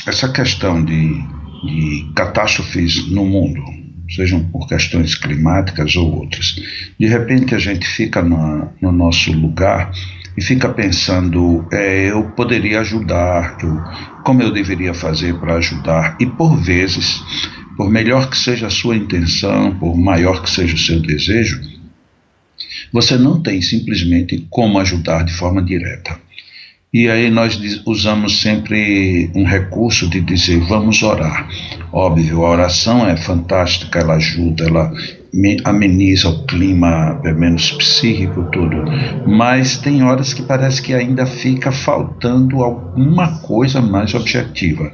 essa 0.07 0.31
questão 0.31 0.83
de, 0.83 1.21
de 1.63 2.11
catástrofes 2.15 3.09
no 3.11 3.25
mundo, 3.25 3.61
sejam 4.09 4.43
por 4.45 4.67
questões 4.67 5.13
climáticas 5.15 5.95
ou 5.95 6.19
outras. 6.19 6.55
De 6.99 7.07
repente 7.07 7.53
a 7.53 7.59
gente 7.59 7.87
fica 7.87 8.21
na, 8.23 8.69
no 8.81 8.91
nosso 8.91 9.31
lugar 9.31 9.91
e 10.35 10.41
fica 10.41 10.69
pensando, 10.69 11.67
é, 11.71 12.09
eu 12.09 12.23
poderia 12.31 12.79
ajudar, 12.79 13.57
eu, 13.61 13.77
como 14.23 14.41
eu 14.41 14.51
deveria 14.51 14.93
fazer 14.93 15.35
para 15.35 15.55
ajudar, 15.55 16.15
e 16.19 16.25
por 16.25 16.55
vezes, 16.55 17.21
por 17.77 17.89
melhor 17.89 18.29
que 18.29 18.37
seja 18.37 18.67
a 18.67 18.71
sua 18.71 18.95
intenção, 18.95 19.75
por 19.75 19.95
maior 19.95 20.41
que 20.41 20.49
seja 20.49 20.73
o 20.73 20.79
seu 20.79 20.99
desejo, 20.99 21.78
você 22.91 23.17
não 23.17 23.41
tem 23.41 23.61
simplesmente 23.61 24.45
como 24.49 24.79
ajudar 24.79 25.23
de 25.23 25.33
forma 25.33 25.61
direta. 25.61 26.17
E 26.91 27.07
aí 27.07 27.29
nós 27.29 27.59
usamos 27.85 28.41
sempre 28.41 29.29
um 29.35 29.43
recurso 29.43 30.09
de 30.09 30.19
dizer 30.21 30.59
vamos 30.61 31.03
orar. 31.03 31.47
Óbvio, 31.93 32.43
a 32.43 32.49
oração 32.49 33.07
é 33.07 33.15
fantástica, 33.15 33.99
ela 33.99 34.15
ajuda, 34.15 34.65
ela 34.65 34.91
ameniza 35.65 36.29
o 36.29 36.43
clima, 36.45 37.19
pelo 37.21 37.39
menos 37.39 37.71
psíquico, 37.73 38.43
tudo. 38.51 38.83
Mas 39.27 39.77
tem 39.77 40.01
horas 40.03 40.33
que 40.33 40.41
parece 40.41 40.81
que 40.81 40.91
ainda 40.91 41.27
fica 41.27 41.71
faltando 41.71 42.63
alguma 42.63 43.39
coisa 43.39 43.79
mais 43.81 44.15
objetiva. 44.15 44.91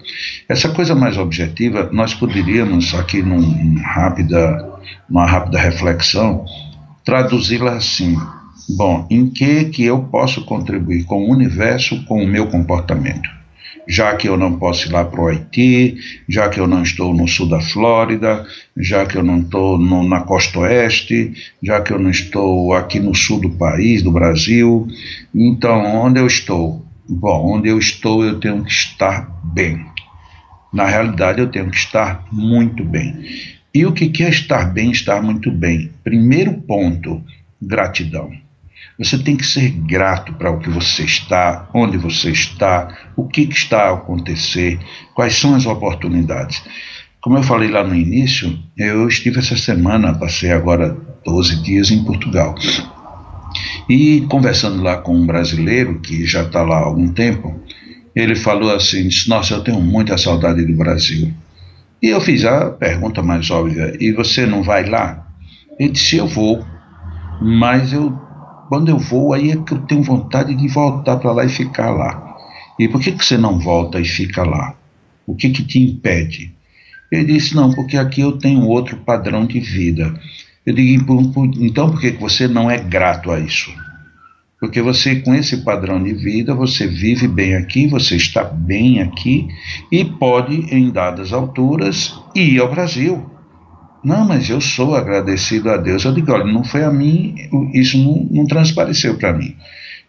Essa 0.50 0.68
coisa 0.70 0.94
mais 0.94 1.18
objetiva, 1.18 1.90
nós 1.94 2.14
poderíamos, 2.14 2.94
aqui 2.94 3.22
num 3.22 3.80
rápida, 3.82 4.70
numa 5.10 5.26
rápida 5.26 5.60
reflexão, 5.60 6.44
traduzi-la 7.06 7.74
assim 7.74 8.18
Bom, 8.68 9.06
em 9.12 9.30
que 9.30 9.66
que 9.66 9.84
eu 9.84 10.00
posso 10.04 10.44
contribuir 10.44 11.04
com 11.04 11.24
o 11.24 11.32
universo 11.32 12.04
com 12.06 12.24
o 12.24 12.28
meu 12.28 12.48
comportamento? 12.48 13.30
Já 13.88 14.16
que 14.16 14.28
eu 14.28 14.36
não 14.36 14.58
posso 14.58 14.88
ir 14.88 14.92
lá 14.92 15.06
para 15.06 15.22
o 15.22 15.28
Haiti, 15.28 15.98
já 16.28 16.50
que 16.50 16.60
eu 16.60 16.66
não 16.66 16.82
estou 16.82 17.14
no 17.14 17.28
sul 17.28 17.48
da 17.48 17.62
Flórida, 17.62 18.44
já 18.76 19.06
que 19.06 19.16
eu 19.16 19.24
não 19.24 19.42
estou 19.42 19.78
na 19.78 20.22
costa 20.22 20.62
oeste, 20.62 21.34
já 21.62 21.80
que 21.80 21.94
eu 21.94 22.00
não 22.00 22.10
estou 22.10 22.74
aqui 22.74 23.00
no 23.00 23.14
sul 23.14 23.40
do 23.40 23.52
país, 23.52 24.02
do 24.02 24.12
Brasil. 24.12 24.88
Então, 25.34 25.86
onde 26.04 26.20
eu 26.20 26.26
estou? 26.26 26.84
Bom, 27.08 27.58
onde 27.58 27.70
eu 27.70 27.78
estou 27.78 28.26
eu 28.26 28.40
tenho 28.40 28.64
que 28.64 28.72
estar 28.72 29.30
bem. 29.44 29.86
Na 30.74 30.88
realidade, 30.88 31.40
eu 31.40 31.52
tenho 31.52 31.70
que 31.70 31.78
estar 31.78 32.26
muito 32.32 32.84
bem. 32.84 33.14
E 33.76 33.86
o 33.86 33.92
que 33.92 34.24
é 34.24 34.30
estar 34.30 34.72
bem, 34.72 34.90
estar 34.90 35.22
muito 35.22 35.52
bem? 35.52 35.92
Primeiro 36.02 36.54
ponto, 36.54 37.22
gratidão. 37.62 38.32
Você 38.98 39.18
tem 39.18 39.36
que 39.36 39.46
ser 39.46 39.70
grato 39.70 40.32
para 40.32 40.50
o 40.50 40.60
que 40.60 40.70
você 40.70 41.04
está, 41.04 41.68
onde 41.74 41.98
você 41.98 42.32
está, 42.32 42.88
o 43.18 43.28
que, 43.28 43.46
que 43.46 43.54
está 43.54 43.90
a 43.90 43.94
acontecer, 43.96 44.80
quais 45.14 45.36
são 45.36 45.54
as 45.56 45.66
oportunidades. 45.66 46.64
Como 47.20 47.38
eu 47.38 47.44
falei 47.44 47.70
lá 47.70 47.84
no 47.84 47.94
início, 47.94 48.58
eu 48.78 49.10
estive 49.10 49.40
essa 49.40 49.58
semana, 49.58 50.18
passei 50.18 50.54
agora 50.54 50.96
12 51.26 51.62
dias 51.62 51.92
em 51.92 52.02
Portugal. 52.02 52.56
E 53.90 54.22
conversando 54.30 54.82
lá 54.82 54.96
com 55.00 55.14
um 55.18 55.28
brasileiro 55.28 56.00
que 56.00 56.26
já 56.26 56.44
está 56.44 56.64
lá 56.64 56.78
há 56.78 56.86
algum 56.86 57.10
tempo, 57.10 57.60
ele 58.16 58.38
falou 58.38 58.74
assim: 58.74 59.10
disse, 59.10 59.28
Nossa, 59.28 59.54
eu 59.54 59.62
tenho 59.62 59.82
muita 59.82 60.18
saudade 60.18 60.64
do 60.64 60.78
Brasil. 60.78 61.34
E 62.02 62.10
eu 62.10 62.22
fiz 62.22 62.46
a 62.46 62.70
pergunta 62.72 63.22
mais 63.22 63.50
óbvia: 63.50 63.96
E 64.00 64.12
você 64.12 64.46
não 64.46 64.64
vai 64.64 64.86
lá? 64.86 65.28
Ele 65.80 65.92
disse: 65.92 66.18
Eu 66.18 66.28
vou, 66.28 66.66
mas 67.42 67.94
eu 67.94 68.26
quando 68.68 68.90
eu 68.90 68.98
vou, 68.98 69.34
aí 69.34 69.52
é 69.52 69.58
que 69.58 69.74
eu 69.74 69.80
tenho 69.80 70.02
vontade 70.02 70.54
de 70.56 70.68
voltar 70.68 71.18
para 71.18 71.32
lá 71.32 71.46
e 71.46 71.50
ficar 71.50 71.92
lá. 71.92 72.36
E 72.80 72.88
por 72.88 73.00
que, 73.00 73.12
que 73.12 73.24
você 73.24 73.38
não 73.38 73.60
volta 73.60 74.00
e 74.00 74.06
fica 74.06 74.44
lá? 74.44 74.76
O 75.26 75.36
que, 75.36 75.50
que 75.50 75.64
te 75.64 75.80
impede? 75.80 76.54
Ele 77.12 77.34
disse: 77.34 77.56
Não, 77.56 77.72
porque 77.72 77.98
aqui 77.98 78.22
eu 78.22 78.38
tenho 78.38 78.66
outro 78.68 78.98
padrão 78.98 79.46
de 79.46 79.60
vida. 79.60 80.20
Eu 80.66 80.74
digo: 80.74 81.32
Então 81.60 81.92
por 81.92 82.02
que, 82.02 82.12
que 82.12 82.22
você 82.22 82.48
não 82.48 82.70
é 82.70 82.78
grato 82.78 83.32
a 83.32 83.40
isso? 83.40 83.72
Porque 84.66 84.82
você, 84.82 85.18
com 85.18 85.36
esse 85.36 85.58
padrão 85.58 86.02
de 86.02 86.12
vida, 86.12 86.56
você 86.56 86.88
vive 86.88 87.28
bem 87.28 87.56
aqui, 87.56 87.86
você 87.86 88.16
está 88.16 88.44
bem 88.44 89.00
aqui 89.00 89.48
e 89.92 90.04
pode, 90.04 90.56
em 90.74 90.90
dadas 90.90 91.32
alturas, 91.32 92.20
ir 92.34 92.60
ao 92.60 92.72
Brasil 92.72 93.30
não, 94.04 94.24
mas 94.24 94.48
eu 94.52 94.62
sou 94.62 94.94
agradecido 94.94 95.68
a 95.68 95.78
Deus. 95.78 96.06
Eu 96.06 96.14
digo, 96.14 96.32
olha, 96.32 96.46
não 96.46 96.64
foi 96.64 96.84
a 96.84 96.92
mim, 96.92 97.34
isso 97.74 97.98
não, 97.98 98.28
não 98.30 98.46
transpareceu 98.46 99.18
para 99.18 99.34
mim. 99.34 99.56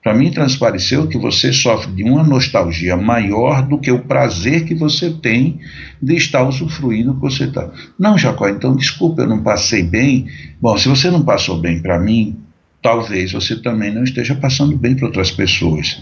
Para 0.02 0.12
mim, 0.12 0.30
transpareceu 0.30 1.08
que 1.08 1.16
você 1.16 1.50
sofre 1.50 1.90
de 1.92 2.04
uma 2.04 2.22
nostalgia 2.22 2.94
maior 2.94 3.66
do 3.66 3.78
que 3.78 3.90
o 3.90 4.00
prazer 4.00 4.66
que 4.66 4.74
você 4.74 5.10
tem 5.10 5.60
de 6.00 6.14
estar 6.14 6.46
usufruindo 6.46 7.14
que 7.14 7.20
você 7.22 7.44
está. 7.44 7.70
Não, 7.98 8.18
Jacó, 8.18 8.46
então 8.48 8.76
desculpa, 8.76 9.22
eu 9.22 9.28
não 9.28 9.42
passei 9.42 9.82
bem. 9.82 10.26
Bom, 10.60 10.76
se 10.76 10.88
você 10.88 11.10
não 11.10 11.22
passou 11.22 11.58
bem 11.58 11.80
para 11.80 11.98
mim, 11.98 12.36
talvez 12.82 13.32
você 13.32 13.56
também 13.56 13.92
não 13.92 14.04
esteja 14.04 14.34
passando 14.34 14.76
bem 14.76 14.94
para 14.94 15.06
outras 15.06 15.30
pessoas. 15.30 16.00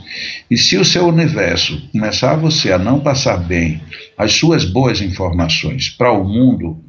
E 0.51 0.57
se 0.57 0.77
o 0.77 0.85
seu 0.85 1.07
universo 1.07 1.81
começar 1.93 2.37
você 2.37 2.73
a 2.73 2.79
não 2.79 3.01
passar 3.01 3.37
bem 3.39 3.83
as 4.17 4.33
suas 4.35 4.65
boas 4.65 5.01
informações 5.01 5.89
para 5.89 6.13
o 6.13 6.25
mundo, 6.25 6.83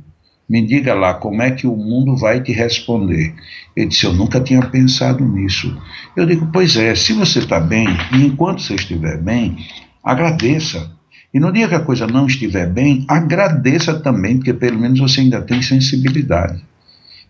me 0.48 0.66
diga 0.66 0.94
lá 0.94 1.14
como 1.16 1.42
é 1.42 1.52
que 1.52 1.66
o 1.66 1.76
mundo 1.76 2.16
vai 2.16 2.42
te 2.42 2.52
responder. 2.52 3.34
Ele 3.76 3.88
disse: 3.88 4.06
Eu 4.06 4.14
nunca 4.14 4.40
tinha 4.40 4.62
pensado 4.62 5.26
nisso. 5.26 5.76
Eu 6.16 6.26
digo: 6.26 6.50
Pois 6.54 6.78
é, 6.78 6.94
se 6.94 7.14
você 7.14 7.40
está 7.40 7.60
bem, 7.60 7.88
e 8.14 8.18
enquanto 8.18 8.62
você 8.62 8.76
estiver 8.76 9.18
bem, 9.18 9.58
agradeça. 10.04 10.92
E 11.34 11.40
no 11.40 11.52
dia 11.52 11.68
que 11.68 11.76
a 11.76 11.82
coisa 11.82 12.08
não 12.08 12.28
estiver 12.28 12.68
bem, 12.72 13.06
agradeça 13.08 14.00
também, 14.00 14.38
porque 14.38 14.54
pelo 14.54 14.80
menos 14.80 15.00
você 15.00 15.22
ainda 15.22 15.42
tem 15.42 15.62
sensibilidade. 15.62 16.64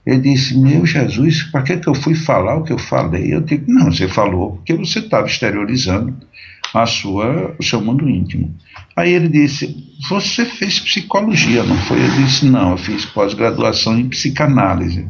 Ele 0.05 0.19
disse: 0.19 0.57
Meu 0.57 0.85
Jesus, 0.85 1.43
para 1.43 1.63
que, 1.63 1.77
que 1.77 1.87
eu 1.87 1.95
fui 1.95 2.13
falar 2.13 2.57
o 2.57 2.63
que 2.63 2.73
eu 2.73 2.77
falei? 2.77 3.33
Eu 3.33 3.41
digo: 3.41 3.71
Não, 3.71 3.91
você 3.91 4.07
falou 4.07 4.57
porque 4.57 4.73
você 4.73 4.99
estava 4.99 5.25
exteriorizando 5.25 6.15
a 6.73 6.85
sua, 6.85 7.55
o 7.57 7.63
seu 7.63 7.81
mundo 7.81 8.09
íntimo. 8.09 8.53
Aí 8.95 9.13
ele 9.13 9.27
disse: 9.27 9.75
Você 10.09 10.45
fez 10.45 10.79
psicologia, 10.79 11.63
não 11.63 11.77
foi? 11.77 12.01
Eu 12.01 12.11
disse: 12.11 12.45
Não, 12.45 12.71
eu 12.71 12.77
fiz 12.77 13.05
pós-graduação 13.05 13.99
em 13.99 14.07
psicanálise. 14.07 15.07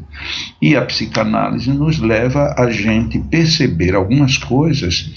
E 0.61 0.75
a 0.75 0.85
psicanálise 0.85 1.71
nos 1.71 1.99
leva 1.99 2.55
a 2.57 2.69
gente 2.69 3.19
perceber 3.19 3.95
algumas 3.95 4.37
coisas 4.37 5.11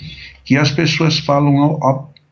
que 0.45 0.57
as 0.57 0.71
pessoas 0.71 1.19
falam 1.19 1.79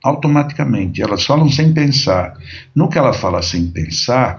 automaticamente, 0.03 1.03
elas 1.03 1.25
falam 1.25 1.51
sem 1.51 1.73
pensar. 1.73 2.35
No 2.75 2.89
que 2.89 2.99
ela 2.99 3.13
fala 3.13 3.43
sem 3.43 3.67
pensar, 3.67 4.39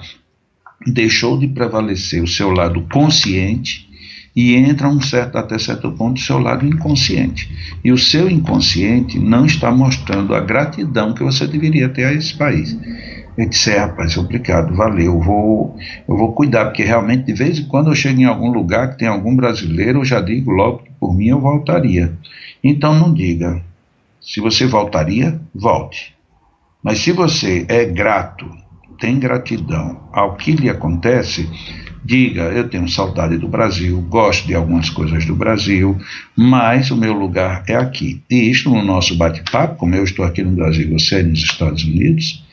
deixou 0.86 1.38
de 1.38 1.48
prevalecer 1.48 2.22
o 2.22 2.28
seu 2.28 2.52
lado 2.52 2.82
consciente 2.92 3.88
e 4.36 4.54
entra 4.54 4.88
um 4.88 5.02
certo, 5.02 5.36
até 5.38 5.58
certo 5.58 5.92
ponto 5.94 6.18
o 6.18 6.24
seu 6.24 6.38
lado 6.38 6.64
inconsciente. 6.64 7.52
E 7.84 7.92
o 7.92 7.98
seu 7.98 8.30
inconsciente 8.30 9.18
não 9.18 9.48
está 9.48 9.72
mostrando 9.72 10.36
a 10.36 10.40
gratidão 10.40 11.12
que 11.14 11.24
você 11.24 11.48
deveria 11.48 11.90
ter 11.90 12.06
a 12.06 12.14
esse 12.14 12.36
país. 12.36 12.78
Eu 13.36 13.50
disse, 13.50 13.72
é, 13.72 13.80
rapaz, 13.80 14.16
obrigado, 14.16 14.76
valeu, 14.76 15.14
eu 15.14 15.20
vou, 15.20 15.78
eu 16.08 16.16
vou 16.16 16.34
cuidar, 16.34 16.66
porque 16.66 16.84
realmente 16.84 17.24
de 17.24 17.34
vez 17.34 17.58
em 17.58 17.64
quando 17.66 17.90
eu 17.90 17.96
chego 17.96 18.22
em 18.22 18.26
algum 18.26 18.52
lugar 18.52 18.92
que 18.92 19.00
tem 19.00 19.08
algum 19.08 19.36
brasileiro, 19.36 20.00
eu 20.00 20.06
já 20.06 20.22
digo 20.22 20.52
logo 20.52 20.80
que 20.80 20.92
por 21.00 21.16
mim 21.16 21.28
eu 21.28 21.42
voltaria. 21.42 22.14
Então 22.64 22.94
não 22.94 23.12
diga, 23.12 23.64
se 24.22 24.40
você 24.40 24.68
voltaria, 24.68 25.40
volte. 25.54 26.16
Mas 26.84 27.00
se 27.00 27.12
você 27.12 27.66
é 27.68 27.86
grato, 27.86 28.48
tem 29.00 29.20
gratidão 29.20 30.10
ao 30.12 30.36
que 30.36 30.52
lhe 30.52 30.70
acontece, 30.70 31.50
diga: 32.04 32.44
eu 32.44 32.70
tenho 32.70 32.88
saudade 32.88 33.38
do 33.38 33.48
Brasil, 33.48 34.00
gosto 34.10 34.48
de 34.48 34.56
algumas 34.56 34.90
coisas 34.90 35.26
do 35.26 35.36
Brasil, 35.36 35.98
mas 36.36 36.92
o 36.92 36.96
meu 36.96 37.14
lugar 37.14 37.64
é 37.68 37.76
aqui. 37.76 38.22
E 38.30 38.50
isto 38.50 38.70
no 38.70 38.84
nosso 38.84 39.18
bate-papo, 39.18 39.76
como 39.76 39.96
eu 39.96 40.04
estou 40.04 40.26
aqui 40.26 40.44
no 40.44 40.52
Brasil, 40.52 40.90
você 40.92 41.20
é 41.20 41.24
nos 41.24 41.40
Estados 41.40 41.84
Unidos, 41.84 42.44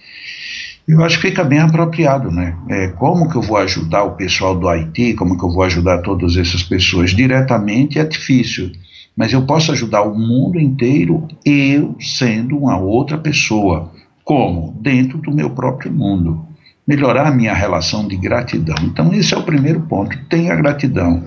eu 0.87 1.03
acho 1.03 1.19
que 1.19 1.29
fica 1.29 1.43
bem 1.43 1.61
apropriado, 1.61 2.31
né? 2.31 2.57
É, 2.69 2.89
como 2.89 3.29
que 3.29 3.37
eu 3.37 3.43
vou 3.43 3.57
ajudar 3.57 4.05
o 4.05 4.17
pessoal 4.17 4.55
do 4.55 4.69
Haiti, 4.69 5.15
como 5.15 5.39
que 5.39 5.45
eu 5.45 5.51
vou 5.51 5.63
ajudar 5.63 6.03
todas 6.03 6.37
essas 6.37 6.63
pessoas 6.63 7.13
diretamente 7.13 7.99
é 7.99 8.05
difícil, 8.05 8.71
mas 9.17 9.33
eu 9.33 9.47
posso 9.47 9.73
ajudar 9.73 10.03
o 10.03 10.15
mundo 10.15 10.61
inteiro 10.61 11.27
eu 11.45 11.97
sendo 12.01 12.59
uma 12.59 12.77
outra 12.77 13.17
pessoa. 13.17 13.93
Como? 14.25 14.73
Dentro 14.81 15.19
do 15.19 15.31
meu 15.31 15.51
próprio 15.51 15.93
mundo 15.93 16.49
melhorar 16.87 17.35
minha 17.35 17.55
relação 17.55 18.07
de 18.07 18.17
gratidão. 18.17 18.77
Então, 18.83 19.13
esse 19.13 19.35
é 19.35 19.39
o 19.39 19.43
primeiro 19.43 19.81
ponto. 19.83 20.17
Tenha 20.29 20.55
gratidão. 20.55 21.25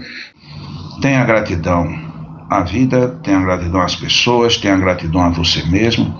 Tenha 1.02 1.24
gratidão 1.26 1.88
à 2.50 2.62
vida, 2.62 3.10
tenha 3.24 3.42
gratidão 3.42 3.82
às 3.82 3.96
pessoas, 3.96 4.58
tenha 4.58 4.78
gratidão 4.78 5.22
a 5.22 5.30
você 5.30 5.64
mesmo. 5.66 6.16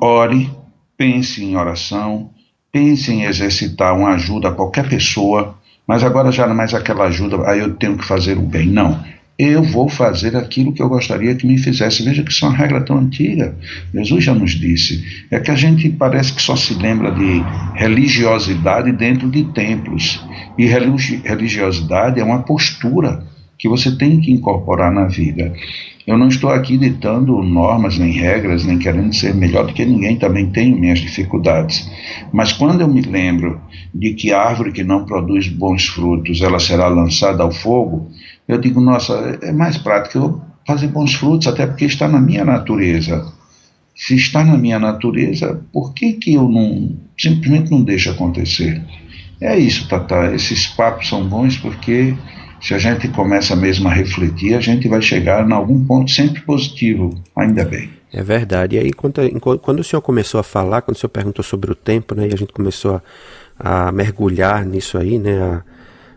Ore, 0.00 0.50
pense 0.96 1.42
em 1.42 1.56
oração, 1.56 2.30
pense 2.70 3.12
em 3.12 3.24
exercitar 3.24 3.96
uma 3.96 4.10
ajuda 4.10 4.48
a 4.48 4.52
qualquer 4.52 4.88
pessoa, 4.88 5.56
mas 5.86 6.02
agora 6.02 6.30
já 6.30 6.46
não 6.46 6.54
é 6.54 6.56
mais 6.56 6.74
aquela 6.74 7.04
ajuda, 7.04 7.48
aí 7.48 7.60
eu 7.60 7.74
tenho 7.74 7.96
que 7.96 8.04
fazer 8.04 8.38
o 8.38 8.42
bem. 8.42 8.66
Não 8.66 9.00
eu 9.44 9.62
vou 9.62 9.88
fazer 9.88 10.36
aquilo 10.36 10.72
que 10.72 10.82
eu 10.82 10.88
gostaria 10.88 11.34
que 11.34 11.46
me 11.46 11.58
fizesse. 11.58 12.04
Veja 12.04 12.22
que 12.22 12.30
isso 12.30 12.44
é 12.44 12.48
uma 12.48 12.56
regra 12.56 12.80
tão 12.80 12.98
antiga. 12.98 13.56
Jesus 13.94 14.24
já 14.24 14.34
nos 14.34 14.52
disse. 14.52 15.04
É 15.30 15.40
que 15.40 15.50
a 15.50 15.54
gente 15.54 15.88
parece 15.88 16.32
que 16.32 16.42
só 16.42 16.54
se 16.54 16.74
lembra 16.74 17.10
de 17.10 17.42
religiosidade 17.74 18.92
dentro 18.92 19.30
de 19.30 19.44
templos. 19.52 20.24
E 20.58 20.66
religiosidade 20.66 22.20
é 22.20 22.24
uma 22.24 22.42
postura 22.42 23.24
que 23.58 23.68
você 23.68 23.96
tem 23.96 24.20
que 24.20 24.32
incorporar 24.32 24.92
na 24.92 25.06
vida. 25.06 25.52
Eu 26.04 26.18
não 26.18 26.26
estou 26.26 26.50
aqui 26.50 26.76
ditando 26.76 27.40
normas 27.44 27.96
nem 27.96 28.10
regras, 28.10 28.64
nem 28.64 28.76
querendo 28.76 29.14
ser 29.14 29.32
melhor 29.34 29.66
do 29.66 29.72
que 29.72 29.84
ninguém, 29.84 30.16
também 30.16 30.50
tenho 30.50 30.76
minhas 30.76 30.98
dificuldades. 30.98 31.88
Mas 32.32 32.52
quando 32.52 32.80
eu 32.80 32.88
me 32.88 33.00
lembro 33.02 33.60
de 33.94 34.14
que 34.14 34.32
a 34.32 34.40
árvore 34.40 34.72
que 34.72 34.82
não 34.82 35.04
produz 35.04 35.46
bons 35.46 35.86
frutos, 35.86 36.40
ela 36.40 36.58
será 36.58 36.88
lançada 36.88 37.44
ao 37.44 37.52
fogo, 37.52 38.10
eu 38.46 38.58
digo, 38.58 38.80
nossa, 38.80 39.38
é 39.42 39.52
mais 39.52 39.78
prático 39.78 40.18
eu 40.18 40.42
fazer 40.66 40.88
bons 40.88 41.14
frutos, 41.14 41.46
até 41.46 41.66
porque 41.66 41.84
está 41.84 42.08
na 42.08 42.20
minha 42.20 42.44
natureza. 42.44 43.32
Se 43.94 44.14
está 44.14 44.44
na 44.44 44.56
minha 44.56 44.78
natureza, 44.78 45.60
por 45.72 45.92
que, 45.92 46.14
que 46.14 46.34
eu 46.34 46.48
não 46.48 46.96
simplesmente 47.18 47.70
não 47.70 47.82
deixo 47.82 48.10
acontecer? 48.10 48.82
É 49.40 49.58
isso, 49.58 49.88
Tata. 49.88 50.34
Esses 50.34 50.66
papos 50.66 51.08
são 51.08 51.26
bons 51.26 51.56
porque 51.56 52.14
se 52.60 52.74
a 52.74 52.78
gente 52.78 53.08
começa 53.08 53.56
mesmo 53.56 53.88
a 53.88 53.92
refletir, 53.92 54.54
a 54.54 54.60
gente 54.60 54.88
vai 54.88 55.02
chegar 55.02 55.46
em 55.46 55.52
algum 55.52 55.84
ponto 55.84 56.10
sempre 56.10 56.40
positivo, 56.42 57.12
ainda 57.36 57.64
bem. 57.64 57.90
É 58.12 58.22
verdade. 58.22 58.76
E 58.76 58.78
aí, 58.78 58.92
quando, 58.92 59.20
quando 59.60 59.80
o 59.80 59.84
senhor 59.84 60.00
começou 60.00 60.38
a 60.38 60.44
falar, 60.44 60.82
quando 60.82 60.96
o 60.96 61.00
senhor 61.00 61.10
perguntou 61.10 61.42
sobre 61.42 61.72
o 61.72 61.74
tempo, 61.74 62.14
né, 62.14 62.28
e 62.28 62.32
a 62.32 62.36
gente 62.36 62.52
começou 62.52 63.02
a, 63.58 63.88
a 63.88 63.92
mergulhar 63.92 64.64
nisso 64.64 64.96
aí, 64.96 65.18
né, 65.18 65.42
a, 65.42 65.62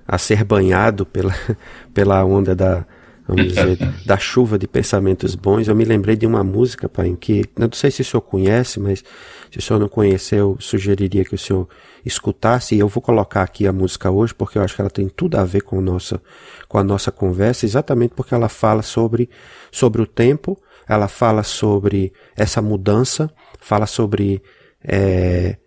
a 0.08 0.18
ser 0.18 0.44
banhado 0.44 1.06
pela, 1.06 1.34
pela 1.94 2.24
onda 2.24 2.56
da, 2.56 2.86
vamos 3.28 3.48
dizer, 3.48 3.78
da 4.06 4.18
chuva 4.18 4.58
de 4.58 4.68
pensamentos 4.68 5.36
bons, 5.36 5.68
eu 5.68 5.76
me 5.76 5.84
lembrei 5.84 6.16
de 6.16 6.26
uma 6.26 6.44
música, 6.44 6.88
pai, 6.88 7.16
que 7.20 7.46
não 7.58 7.70
sei 7.72 7.92
se 7.92 8.02
o 8.02 8.06
senhor 8.06 8.22
conhece, 8.22 8.80
mas 8.80 9.04
se 9.52 9.60
o 9.60 9.62
senhor 9.62 9.80
não 9.80 9.88
conhecer, 9.88 10.40
eu 10.40 10.58
sugeriria 10.60 11.24
que 11.24 11.36
o 11.36 11.38
senhor 11.38 11.68
escutasse, 12.06 12.76
e 12.76 12.80
eu 12.80 12.88
vou 12.88 13.02
colocar 13.02 13.42
aqui 13.42 13.66
a 13.66 13.74
música 13.74 14.12
hoje, 14.12 14.34
porque 14.34 14.58
eu 14.58 14.62
acho 14.62 14.76
que 14.76 14.82
ela 14.82 14.90
tem 14.90 15.10
tudo 15.10 15.38
a 15.38 15.44
ver 15.44 15.62
com, 15.62 15.82
nossa, 15.82 16.22
com 16.68 16.78
a 16.78 16.84
nossa 16.84 17.12
conversa, 17.12 17.66
exatamente 17.66 18.14
porque 18.14 18.36
ela 18.36 18.48
fala 18.48 18.84
sobre, 18.84 19.30
sobre 19.72 20.02
o 20.02 20.06
tempo, 20.06 20.58
ela 20.88 21.08
fala 21.08 21.42
sobre 21.42 22.14
essa 22.36 22.62
mudança, 22.62 23.32
fala 23.60 23.88
sobre 23.88 24.42
é, 24.84 25.58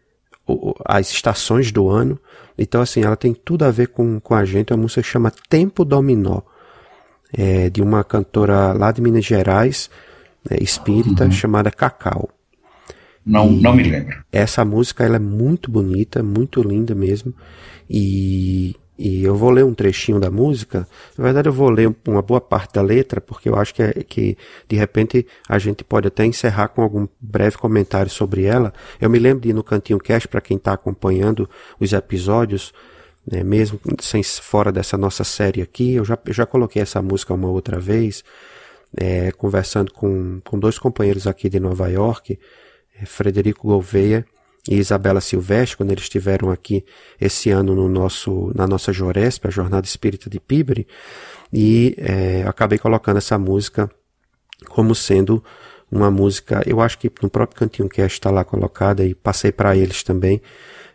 as 0.85 1.11
estações 1.11 1.73
do 1.73 1.89
ano, 1.89 2.19
então 2.59 2.81
assim, 2.81 3.03
ela 3.03 3.17
tem 3.17 3.33
tudo 3.33 3.65
a 3.65 3.71
ver 3.71 3.89
com, 3.89 4.19
com 4.21 4.35
a 4.35 4.45
gente, 4.45 4.73
a 4.73 4.77
música 4.77 5.03
chama 5.03 5.33
Tempo 5.49 5.85
Dominó, 5.85 6.41
é, 7.33 7.71
de 7.71 7.81
uma 7.81 8.03
cantora 8.03 8.73
lá 8.73 8.91
de 8.91 9.01
Minas 9.01 9.25
Gerais, 9.25 9.89
é, 10.51 10.63
espírita, 10.63 11.25
uhum. 11.25 11.31
chamada 11.31 11.71
Cacau. 11.71 12.29
Não, 13.25 13.51
não 13.51 13.75
me 13.75 13.83
lembro. 13.83 14.25
Essa 14.33 14.65
música 14.65 15.05
ela 15.05 15.17
é 15.17 15.21
muito 15.21 15.71
bonita, 15.71 16.23
muito 16.23 16.63
linda 16.63 16.95
mesmo. 16.95 17.35
E, 17.89 18.75
e 18.99 19.23
eu 19.23 19.37
vou 19.37 19.51
ler 19.51 19.65
um 19.65 19.73
trechinho 19.73 20.19
da 20.19 20.29
música. 20.29 20.87
Na 21.17 21.23
verdade, 21.23 21.49
eu 21.49 21.53
vou 21.53 21.71
ler 21.71 21.95
uma 22.07 22.21
boa 22.21 22.41
parte 22.41 22.75
da 22.75 22.83
letra, 22.83 23.21
porque 23.21 23.49
eu 23.49 23.57
acho 23.57 23.73
que, 23.73 23.83
é, 23.83 23.93
que 23.93 24.37
de 24.67 24.77
repente 24.77 25.25
a 25.49 25.57
gente 25.59 25.85
pode 25.85 26.09
até 26.09 26.25
encerrar 26.25 26.69
com 26.69 26.83
algum 26.83 27.07
breve 27.21 27.57
comentário 27.57 28.11
sobre 28.11 28.45
ela. 28.45 28.73
Eu 29.01 29.09
me 29.09 29.19
lembro 29.21 29.43
de 29.43 29.51
ir 29.51 29.53
no 29.53 29.63
Cantinho 29.63 30.01
Cast, 30.01 30.27
para 30.27 30.41
quem 30.41 30.57
está 30.57 30.73
acompanhando 30.73 31.49
os 31.79 31.93
episódios, 31.93 32.75
né, 33.25 33.45
mesmo 33.45 33.79
sem 34.01 34.23
fora 34.23 34.73
dessa 34.73 34.99
nossa 34.99 35.23
série 35.23 35.63
aqui, 35.63 35.95
eu 35.95 36.05
já, 36.05 36.19
eu 36.27 36.33
já 36.33 36.45
coloquei 36.45 36.83
essa 36.83 37.01
música 37.01 37.33
uma 37.33 37.49
outra 37.49 37.79
vez, 37.79 38.25
é, 38.97 39.31
conversando 39.31 39.93
com, 39.93 40.41
com 40.45 40.59
dois 40.59 40.77
companheiros 40.77 41.27
aqui 41.27 41.49
de 41.49 41.61
Nova 41.61 41.89
York, 41.89 42.37
é, 43.01 43.07
Frederico 43.07 43.69
Gouveia 43.69 44.27
e 44.69 44.77
Isabela 44.77 45.21
Silvestre, 45.21 45.79
quando 45.79 45.91
eles 45.91 46.05
estiveram 46.05 46.51
aqui 46.51 46.85
esse 47.19 47.51
ano 47.51 47.75
no 47.75 47.89
nosso, 47.89 48.53
na 48.55 48.67
nossa 48.67 48.93
Joresp, 48.93 49.47
a 49.47 49.51
Jornada 49.51 49.87
Espírita 49.87 50.29
de 50.29 50.39
Pibre, 50.39 50.87
e 51.51 51.95
é, 51.97 52.45
acabei 52.47 52.79
colocando 52.79 53.17
essa 53.17 53.39
música 53.39 53.91
como 54.69 54.95
sendo 54.95 55.43
uma 55.91 56.11
música, 56.11 56.63
eu 56.67 56.83
acho 56.83 56.99
que 56.99 57.11
no 57.23 57.31
próprio 57.31 57.59
Cantinho 57.59 57.89
que 57.89 58.03
está 58.03 58.31
lá 58.31 58.45
colocada 58.45 59.03
e 59.07 59.15
passei 59.15 59.51
para 59.51 59.75
eles 59.75 60.03
também, 60.03 60.43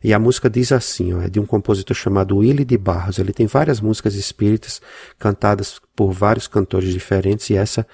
e 0.03 0.13
a 0.13 0.19
música 0.19 0.49
diz 0.49 0.71
assim, 0.71 1.13
ó, 1.13 1.21
é 1.21 1.29
de 1.29 1.39
um 1.39 1.45
compositor 1.45 1.95
chamado 1.95 2.38
Willy 2.38 2.65
de 2.65 2.77
Barros. 2.77 3.17
Ele 3.17 3.31
tem 3.31 3.47
várias 3.47 3.79
músicas 3.79 4.15
espíritas 4.15 4.81
cantadas 5.17 5.79
por 5.95 6.12
vários 6.12 6.45
cantores 6.45 6.93
diferentes 6.93 7.49
e 7.49 7.55
essa 7.55 7.88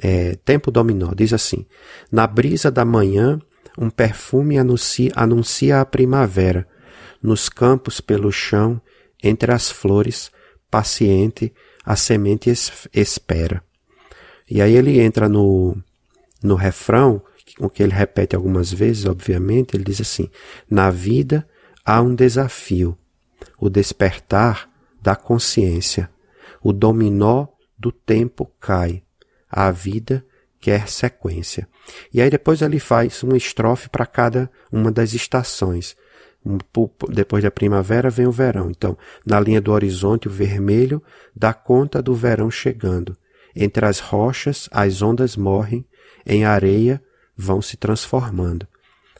é 0.00 0.36
Tempo 0.44 0.70
Dominó. 0.70 1.12
Diz 1.12 1.32
assim: 1.32 1.66
Na 2.10 2.24
brisa 2.26 2.70
da 2.70 2.84
manhã, 2.84 3.40
um 3.78 3.90
perfume 3.90 4.58
anuncia, 4.58 5.12
anuncia 5.14 5.80
a 5.80 5.84
primavera. 5.84 6.66
Nos 7.22 7.48
campos 7.48 8.00
pelo 8.00 8.32
chão, 8.32 8.80
entre 9.22 9.52
as 9.52 9.70
flores, 9.70 10.30
paciente, 10.70 11.52
a 11.84 11.96
semente 11.96 12.50
es, 12.50 12.88
espera. 12.92 13.62
E 14.48 14.60
aí 14.60 14.74
ele 14.74 15.00
entra 15.00 15.28
no, 15.28 15.76
no 16.42 16.54
refrão 16.54 17.22
o 17.58 17.68
que 17.68 17.82
ele 17.82 17.92
repete 17.92 18.36
algumas 18.36 18.72
vezes, 18.72 19.06
obviamente, 19.06 19.76
ele 19.76 19.84
diz 19.84 20.00
assim: 20.00 20.30
na 20.68 20.90
vida 20.90 21.46
há 21.84 22.00
um 22.00 22.14
desafio, 22.14 22.96
o 23.58 23.68
despertar 23.68 24.68
da 25.02 25.16
consciência, 25.16 26.10
o 26.62 26.72
dominó 26.72 27.48
do 27.78 27.90
tempo 27.90 28.50
cai, 28.60 29.02
a 29.48 29.70
vida 29.70 30.24
quer 30.60 30.88
sequência. 30.88 31.66
E 32.12 32.20
aí 32.20 32.28
depois 32.28 32.62
ele 32.62 32.78
faz 32.78 33.22
uma 33.22 33.36
estrofe 33.36 33.88
para 33.88 34.06
cada 34.06 34.50
uma 34.70 34.92
das 34.92 35.14
estações. 35.14 35.96
Depois 37.08 37.42
da 37.42 37.50
primavera 37.50 38.10
vem 38.10 38.26
o 38.26 38.32
verão. 38.32 38.70
Então, 38.70 38.96
na 39.26 39.38
linha 39.40 39.60
do 39.60 39.72
horizonte, 39.72 40.28
o 40.28 40.30
vermelho 40.30 41.02
dá 41.34 41.52
conta 41.52 42.02
do 42.02 42.14
verão 42.14 42.50
chegando. 42.50 43.16
Entre 43.54 43.84
as 43.84 43.98
rochas, 43.98 44.68
as 44.70 45.02
ondas 45.02 45.36
morrem, 45.36 45.84
em 46.24 46.44
areia, 46.44 47.02
vão 47.36 47.60
se 47.60 47.76
transformando. 47.76 48.66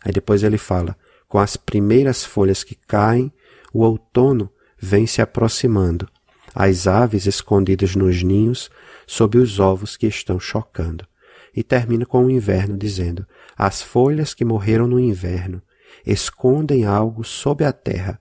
Aí 0.02 0.12
depois 0.12 0.42
ele 0.42 0.58
fala: 0.58 0.96
com 1.28 1.38
as 1.38 1.56
primeiras 1.56 2.24
folhas 2.24 2.64
que 2.64 2.74
caem, 2.74 3.32
o 3.72 3.82
outono 3.82 4.50
vem 4.78 5.06
se 5.06 5.20
aproximando. 5.20 6.08
As 6.54 6.86
aves 6.86 7.26
escondidas 7.26 7.94
nos 7.94 8.22
ninhos, 8.22 8.70
sob 9.06 9.38
os 9.38 9.60
ovos 9.60 9.96
que 9.96 10.06
estão 10.06 10.40
chocando. 10.40 11.06
E 11.54 11.62
termina 11.62 12.06
com 12.06 12.24
o 12.24 12.30
inverno 12.30 12.76
dizendo: 12.76 13.26
As 13.56 13.82
folhas 13.82 14.34
que 14.34 14.44
morreram 14.44 14.86
no 14.86 15.00
inverno 15.00 15.62
escondem 16.06 16.84
algo 16.84 17.24
sob 17.24 17.64
a 17.64 17.72
terra. 17.72 18.20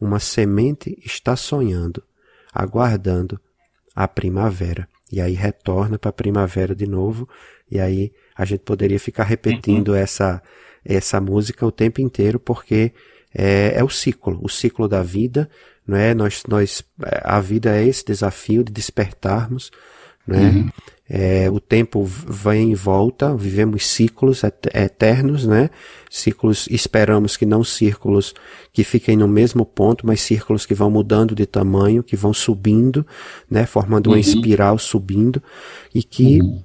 Uma 0.00 0.20
semente 0.20 0.98
está 1.04 1.34
sonhando, 1.36 2.02
aguardando 2.52 3.40
a 3.94 4.06
primavera. 4.06 4.86
E 5.10 5.20
aí 5.20 5.32
retorna 5.32 5.98
para 5.98 6.10
a 6.10 6.12
primavera 6.12 6.74
de 6.74 6.86
novo, 6.86 7.28
e 7.70 7.80
aí 7.80 8.12
a 8.36 8.44
gente 8.44 8.60
poderia 8.60 8.98
ficar 8.98 9.24
repetindo 9.24 9.88
uhum. 9.88 9.94
essa, 9.94 10.42
essa 10.84 11.20
música 11.20 11.64
o 11.64 11.72
tempo 11.72 12.00
inteiro, 12.00 12.38
porque 12.38 12.92
é, 13.34 13.72
é 13.76 13.84
o 13.84 13.88
ciclo, 13.88 14.38
o 14.42 14.48
ciclo 14.48 14.88
da 14.88 15.02
vida, 15.02 15.48
não 15.86 15.96
é? 15.96 16.12
Nós, 16.12 16.42
nós, 16.48 16.82
a 17.22 17.40
vida 17.40 17.76
é 17.76 17.86
esse 17.86 18.04
desafio 18.04 18.64
de 18.64 18.72
despertarmos, 18.72 19.70
não 20.26 20.38
é? 20.38 20.42
Uhum. 20.42 20.70
É, 21.08 21.48
o 21.50 21.60
tempo 21.60 22.02
vem 22.04 22.72
e 22.72 22.74
volta, 22.74 23.34
vivemos 23.36 23.86
ciclos 23.86 24.42
eternos, 24.42 25.46
né? 25.46 25.70
Ciclos, 26.10 26.66
esperamos 26.68 27.36
que 27.36 27.46
não 27.46 27.62
círculos 27.62 28.34
que 28.72 28.82
fiquem 28.82 29.16
no 29.16 29.28
mesmo 29.28 29.64
ponto, 29.64 30.04
mas 30.04 30.20
círculos 30.20 30.66
que 30.66 30.74
vão 30.74 30.90
mudando 30.90 31.34
de 31.34 31.46
tamanho, 31.46 32.02
que 32.02 32.16
vão 32.16 32.34
subindo, 32.34 33.06
né? 33.48 33.66
Formando 33.66 34.08
uma 34.08 34.14
uhum. 34.14 34.20
espiral 34.20 34.78
subindo 34.78 35.40
e 35.94 36.02
que 36.02 36.40
uhum 36.42 36.62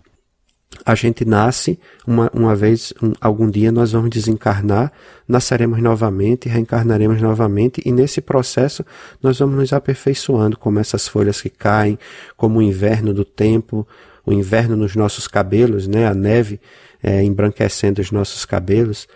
a 0.85 0.95
gente 0.95 1.25
nasce, 1.25 1.79
uma, 2.07 2.29
uma 2.33 2.55
vez, 2.55 2.93
um, 3.01 3.13
algum 3.19 3.49
dia 3.49 3.71
nós 3.71 3.91
vamos 3.91 4.09
desencarnar, 4.09 4.91
nasceremos 5.27 5.79
novamente, 5.79 6.49
reencarnaremos 6.49 7.21
novamente, 7.21 7.81
e 7.85 7.91
nesse 7.91 8.21
processo 8.21 8.83
nós 9.21 9.37
vamos 9.39 9.55
nos 9.55 9.73
aperfeiçoando, 9.73 10.57
como 10.57 10.79
essas 10.79 11.07
folhas 11.07 11.41
que 11.41 11.49
caem, 11.49 11.99
como 12.35 12.59
o 12.59 12.61
inverno 12.61 13.13
do 13.13 13.23
tempo, 13.23 13.87
o 14.25 14.31
inverno 14.31 14.75
nos 14.75 14.95
nossos 14.95 15.27
cabelos, 15.27 15.87
né, 15.87 16.07
a 16.07 16.13
neve 16.13 16.59
é, 17.01 17.23
embranquecendo 17.23 18.01
os 18.01 18.11
nossos 18.11 18.45
cabelos, 18.45 19.07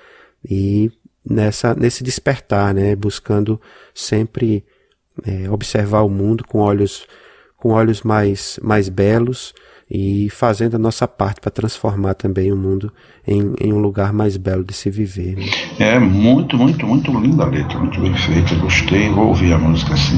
e 0.43 0.91
nessa, 1.27 1.75
nesse 1.75 2.03
despertar, 2.03 2.73
né, 2.73 2.95
buscando 2.95 3.59
sempre 3.93 4.63
é, 5.25 5.49
observar 5.49 6.01
o 6.01 6.09
mundo 6.09 6.43
com 6.47 6.59
olhos, 6.59 7.07
com 7.57 7.69
olhos 7.69 8.01
mais, 8.01 8.59
mais 8.61 8.89
belos, 8.89 9.53
e 9.89 10.29
fazendo 10.31 10.75
a 10.75 10.79
nossa 10.79 11.07
parte 11.07 11.39
para 11.39 11.51
transformar 11.51 12.15
também 12.15 12.51
o 12.51 12.57
mundo 12.57 12.91
em, 13.25 13.53
em, 13.61 13.71
um 13.71 13.77
lugar 13.77 14.11
mais 14.11 14.35
belo 14.35 14.63
de 14.63 14.73
se 14.73 14.89
viver. 14.89 15.35
Né? 15.35 15.45
É 15.79 15.99
muito, 15.99 16.57
muito, 16.57 16.87
muito 16.87 17.11
linda 17.19 17.43
a 17.43 17.47
letra, 17.47 17.77
muito 17.77 17.99
bem 18.01 18.13
feita. 18.15 18.55
Gostei, 18.55 19.09
vou 19.09 19.27
ouvir 19.27 19.53
a 19.53 19.59
música 19.59 19.93
assim. 19.93 20.17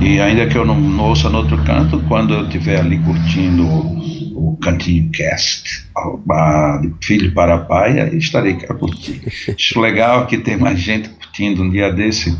E 0.00 0.20
ainda 0.20 0.46
que 0.46 0.56
eu 0.56 0.64
não, 0.64 1.00
ouça 1.00 1.28
no 1.28 1.38
outro 1.38 1.62
canto, 1.64 2.02
quando 2.08 2.34
eu 2.34 2.44
estiver 2.44 2.80
ali 2.80 2.98
curtindo 2.98 3.66
o, 3.66 4.56
Cantinho 4.60 5.10
Cast, 5.10 5.86
a, 5.96 6.78
de 6.78 6.92
filho 7.06 7.32
para 7.32 7.58
pai, 7.58 8.00
aí 8.00 8.16
estarei 8.16 8.54
cá 8.54 8.74
curtindo. 8.74 9.20
Acho 9.26 9.80
legal 9.80 10.26
que 10.26 10.38
tem 10.38 10.56
mais 10.56 10.78
gente 10.80 11.08
curtindo 11.08 11.62
um 11.62 11.70
dia 11.70 11.92
desse. 11.92 12.36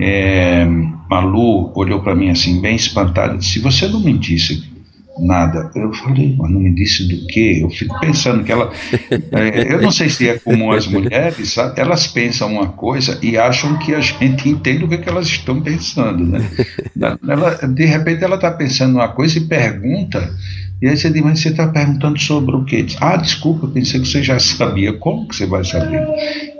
É, 0.00 0.64
Malu 1.10 1.72
olhou 1.74 2.00
para 2.00 2.14
mim 2.14 2.30
assim, 2.30 2.60
bem 2.60 2.76
espantada, 2.76 3.36
disse: 3.36 3.54
Se 3.54 3.58
você 3.60 3.88
não 3.88 4.00
mentisse 4.00 4.77
nada. 5.20 5.70
Eu 5.74 5.92
falei, 5.92 6.34
mas 6.38 6.50
não 6.50 6.60
me 6.60 6.74
disse 6.74 7.06
do 7.08 7.26
quê? 7.26 7.60
Eu 7.62 7.70
fico 7.70 7.98
pensando 8.00 8.44
que 8.44 8.52
ela. 8.52 8.72
É, 9.10 9.74
eu 9.74 9.82
não 9.82 9.90
sei 9.90 10.08
se 10.08 10.28
é 10.28 10.38
como 10.38 10.72
as 10.72 10.86
mulheres, 10.86 11.52
sabe? 11.52 11.80
elas 11.80 12.06
pensam 12.06 12.52
uma 12.52 12.68
coisa 12.68 13.18
e 13.22 13.36
acham 13.36 13.78
que 13.78 13.94
a 13.94 14.00
gente 14.00 14.48
entende 14.48 14.84
o 14.84 14.88
que, 14.88 14.94
é 14.94 14.98
que 14.98 15.08
elas 15.08 15.26
estão 15.26 15.60
pensando. 15.60 16.24
Né? 16.24 16.48
Ela, 17.28 17.54
de 17.54 17.84
repente 17.84 18.24
ela 18.24 18.36
está 18.36 18.50
pensando 18.50 18.94
uma 18.94 19.08
coisa 19.08 19.38
e 19.38 19.42
pergunta. 19.42 20.32
E 20.80 20.88
aí 20.88 20.96
você 20.96 21.10
diz, 21.10 21.22
mas 21.22 21.40
você 21.40 21.48
está 21.48 21.66
perguntando 21.66 22.18
sobre 22.20 22.54
o 22.54 22.64
quê? 22.64 22.86
Ah, 23.00 23.16
desculpa, 23.16 23.66
pensei 23.66 24.00
que 24.00 24.06
você 24.06 24.22
já 24.22 24.38
sabia. 24.38 24.92
Como 24.92 25.26
que 25.26 25.34
você 25.34 25.46
vai 25.46 25.64
saber? 25.64 26.06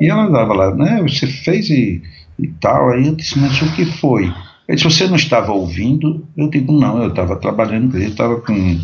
E 0.01 0.09
ela 0.09 0.27
estava 0.27 0.55
lá, 0.55 0.75
né? 0.75 1.01
Você 1.03 1.27
fez 1.27 1.71
e, 1.71 2.03
e 2.39 2.49
tal. 2.61 2.91
Aí 2.91 3.07
eu 3.07 3.15
disse, 3.15 3.39
mas 3.39 3.63
o 3.63 3.73
que 3.75 3.85
foi? 3.85 4.33
Ele 4.69 4.77
disse, 4.77 4.85
você 4.85 5.07
não 5.07 5.17
estava 5.17 5.51
ouvindo? 5.53 6.27
Eu 6.37 6.51
digo, 6.51 6.73
não, 6.73 7.03
eu 7.03 7.09
estava 7.09 7.37
trabalhando, 7.37 7.97
ele 7.97 8.09
estava 8.11 8.39
com, 8.41 8.79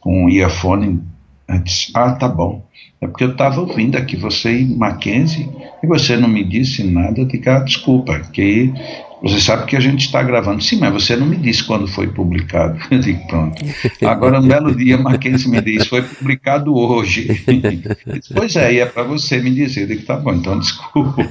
com 0.00 0.24
um 0.24 0.28
earphone. 0.28 1.00
Eu 1.48 1.58
disse, 1.60 1.92
ah, 1.94 2.12
tá 2.12 2.28
bom. 2.28 2.66
É 3.00 3.06
porque 3.06 3.24
eu 3.24 3.30
estava 3.30 3.60
ouvindo 3.60 3.96
aqui 3.96 4.16
você 4.16 4.60
e 4.60 4.64
Mackenzie 4.66 5.48
e 5.82 5.86
você 5.86 6.16
não 6.16 6.28
me 6.28 6.42
disse 6.42 6.82
nada. 6.82 7.20
Eu 7.20 7.26
digo, 7.26 7.48
ah, 7.48 7.60
desculpa, 7.60 8.18
que 8.18 8.72
você 9.22 9.38
sabe 9.38 9.66
que 9.66 9.76
a 9.76 9.80
gente 9.80 10.06
está 10.06 10.22
gravando. 10.22 10.62
Sim, 10.62 10.78
mas 10.78 10.92
você 10.92 11.14
não 11.14 11.26
me 11.26 11.36
disse 11.36 11.62
quando 11.64 11.86
foi 11.86 12.06
publicado. 12.06 12.78
Eu 12.90 12.98
digo, 12.98 13.26
pronto. 13.26 13.62
Agora, 14.02 14.40
um 14.40 14.46
belo 14.46 14.74
dia, 14.74 14.96
Mackenzie 14.96 15.50
me 15.50 15.60
disse, 15.60 15.86
foi 15.86 16.02
publicado 16.02 16.74
hoje. 16.74 17.28
Disse, 17.50 18.34
pois 18.34 18.56
é, 18.56 18.74
e 18.74 18.78
é 18.78 18.86
para 18.86 19.02
você 19.02 19.38
me 19.38 19.50
dizer. 19.50 19.82
Eu 19.82 19.86
digo, 19.88 20.02
tá 20.02 20.16
bom, 20.16 20.32
então 20.32 20.58
desculpa. 20.58 21.26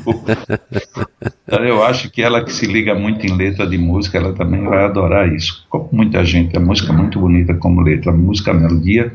Eu 1.48 1.84
acho 1.84 2.10
que 2.10 2.22
ela 2.22 2.44
que 2.44 2.54
se 2.54 2.66
liga 2.66 2.94
muito 2.94 3.26
em 3.26 3.36
letra 3.36 3.66
de 3.68 3.78
música, 3.78 4.18
ela 4.18 4.34
também 4.34 4.64
vai 4.64 4.86
adorar 4.86 5.32
isso. 5.34 5.66
Como 5.70 5.90
muita 5.92 6.24
gente, 6.24 6.56
a 6.56 6.60
música 6.60 6.94
é 6.94 6.96
muito 6.96 7.20
bonita 7.20 7.54
como 7.56 7.82
letra, 7.82 8.12
a 8.12 8.16
música, 8.16 8.52
a 8.52 8.54
melodia. 8.54 9.12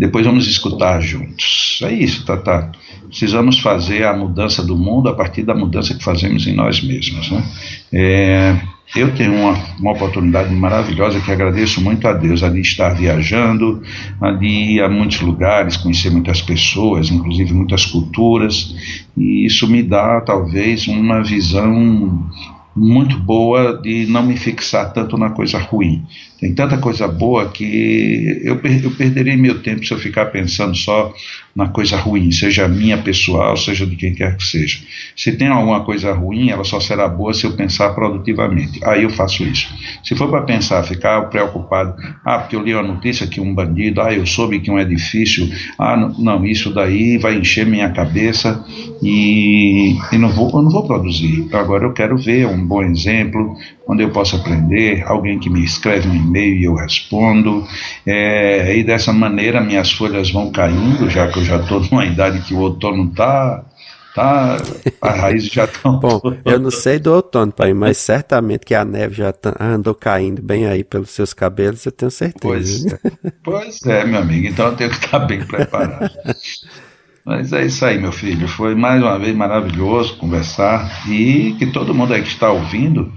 Depois 0.00 0.24
vamos 0.24 0.46
escutar 0.46 0.98
juntos. 1.02 1.78
É 1.82 1.92
isso, 1.92 2.24
tá. 2.24 2.72
Precisamos 3.06 3.58
fazer 3.58 4.06
a 4.06 4.16
mudança 4.16 4.64
do 4.64 4.74
mundo 4.74 5.10
a 5.10 5.14
partir 5.14 5.42
da 5.42 5.54
mudança 5.54 5.94
que 5.94 6.02
fazemos 6.02 6.46
em 6.46 6.54
nós 6.54 6.82
mesmos. 6.82 7.30
Né? 7.30 7.44
É, 7.92 8.60
eu 8.96 9.14
tenho 9.14 9.34
uma, 9.34 9.52
uma 9.78 9.92
oportunidade 9.92 10.54
maravilhosa 10.54 11.20
que 11.20 11.30
agradeço 11.30 11.82
muito 11.82 12.08
a 12.08 12.14
Deus, 12.14 12.42
a 12.42 12.48
de 12.48 12.60
estar 12.60 12.94
viajando, 12.94 13.82
a 14.18 14.30
de 14.30 14.46
ir 14.46 14.82
a 14.82 14.88
muitos 14.88 15.20
lugares, 15.20 15.76
conhecer 15.76 16.10
muitas 16.10 16.40
pessoas, 16.40 17.10
inclusive 17.10 17.52
muitas 17.52 17.84
culturas, 17.84 18.74
e 19.14 19.44
isso 19.44 19.68
me 19.68 19.82
dá 19.82 20.18
talvez 20.22 20.88
uma 20.88 21.22
visão 21.22 22.26
muito 22.74 23.18
boa 23.18 23.80
de 23.82 24.06
não 24.06 24.22
me 24.22 24.36
fixar 24.36 24.92
tanto 24.92 25.18
na 25.18 25.30
coisa 25.30 25.58
ruim. 25.58 26.04
Tem 26.38 26.54
tanta 26.54 26.78
coisa 26.78 27.08
boa 27.08 27.48
que 27.48 28.40
eu, 28.44 28.60
eu 28.82 28.90
perderei 28.92 29.36
meu 29.36 29.62
tempo 29.62 29.84
se 29.84 29.92
eu 29.92 29.98
ficar 29.98 30.26
pensando 30.26 30.76
só 30.76 31.12
na 31.60 31.68
coisa 31.68 31.96
ruim, 31.96 32.32
seja 32.32 32.66
minha 32.66 32.96
pessoal, 32.96 33.54
seja 33.54 33.86
de 33.86 33.94
quem 33.94 34.14
quer 34.14 34.34
que 34.34 34.44
seja. 34.44 34.78
Se 35.14 35.32
tem 35.32 35.48
alguma 35.48 35.84
coisa 35.84 36.10
ruim, 36.12 36.48
ela 36.48 36.64
só 36.64 36.80
será 36.80 37.06
boa 37.06 37.34
se 37.34 37.44
eu 37.44 37.52
pensar 37.52 37.90
produtivamente. 37.90 38.80
Aí 38.82 39.02
eu 39.02 39.10
faço 39.10 39.44
isso. 39.44 39.68
Se 40.02 40.16
for 40.16 40.30
para 40.30 40.42
pensar, 40.42 40.82
ficar 40.84 41.20
preocupado, 41.28 41.94
ah, 42.24 42.38
porque 42.38 42.56
eu 42.56 42.62
li 42.62 42.72
uma 42.72 42.82
notícia 42.82 43.26
que 43.26 43.40
um 43.40 43.54
bandido, 43.54 44.00
ah, 44.00 44.12
eu 44.12 44.24
soube 44.24 44.60
que 44.60 44.70
um 44.70 44.78
edifício, 44.78 45.46
ah, 45.78 45.96
não, 46.18 46.46
isso 46.46 46.72
daí 46.72 47.18
vai 47.18 47.36
encher 47.36 47.66
minha 47.66 47.90
cabeça 47.90 48.64
e, 49.02 49.98
e 50.10 50.18
não 50.18 50.30
vou, 50.30 50.50
eu 50.54 50.62
não 50.62 50.70
vou 50.70 50.86
produzir. 50.86 51.46
Agora 51.52 51.84
eu 51.84 51.92
quero 51.92 52.16
ver 52.16 52.46
um 52.46 52.66
bom 52.66 52.82
exemplo, 52.82 53.54
onde 53.86 54.02
eu 54.02 54.10
posso 54.10 54.36
aprender, 54.36 55.02
alguém 55.06 55.38
que 55.38 55.50
me 55.50 55.64
escreve 55.64 56.08
um 56.08 56.14
e-mail 56.14 56.56
e 56.56 56.64
eu 56.64 56.74
respondo, 56.74 57.66
é, 58.06 58.76
e 58.78 58.84
dessa 58.84 59.12
maneira 59.12 59.60
minhas 59.60 59.90
folhas 59.90 60.30
vão 60.30 60.50
caindo, 60.50 61.10
já 61.10 61.26
que 61.28 61.38
eu 61.38 61.44
já 61.50 61.56
estou 61.56 61.80
numa 61.80 62.04
idade 62.04 62.40
que 62.42 62.54
o 62.54 62.58
outono 62.58 63.10
está 63.10 63.64
tá, 64.14 64.56
as 65.00 65.20
raízes 65.20 65.50
já 65.50 65.64
estão. 65.64 65.98
Bom, 66.00 66.20
eu 66.44 66.58
não 66.58 66.70
sei 66.70 66.98
do 66.98 67.12
outono, 67.12 67.52
pai, 67.52 67.72
mas 67.72 67.98
certamente 67.98 68.64
que 68.64 68.74
a 68.74 68.84
neve 68.84 69.14
já 69.14 69.32
tá, 69.32 69.54
andou 69.60 69.94
caindo 69.94 70.42
bem 70.42 70.66
aí 70.66 70.84
pelos 70.84 71.10
seus 71.10 71.32
cabelos, 71.32 71.84
eu 71.86 71.92
tenho 71.92 72.10
certeza. 72.10 72.40
Pois 72.40 72.86
é, 72.86 73.00
pois 73.42 73.86
é 73.86 74.04
meu 74.04 74.20
amigo, 74.20 74.46
então 74.46 74.66
eu 74.66 74.76
tenho 74.76 74.90
que 74.90 75.04
estar 75.04 75.18
bem 75.20 75.44
preparado. 75.44 76.10
Mas 77.24 77.52
é 77.52 77.66
isso 77.66 77.84
aí, 77.84 77.98
meu 77.98 78.12
filho. 78.12 78.48
Foi 78.48 78.74
mais 78.74 79.02
uma 79.02 79.18
vez 79.18 79.36
maravilhoso 79.36 80.16
conversar 80.16 81.06
e 81.08 81.54
que 81.58 81.66
todo 81.66 81.94
mundo 81.94 82.14
aí 82.14 82.22
que 82.22 82.28
está 82.28 82.50
ouvindo 82.50 83.12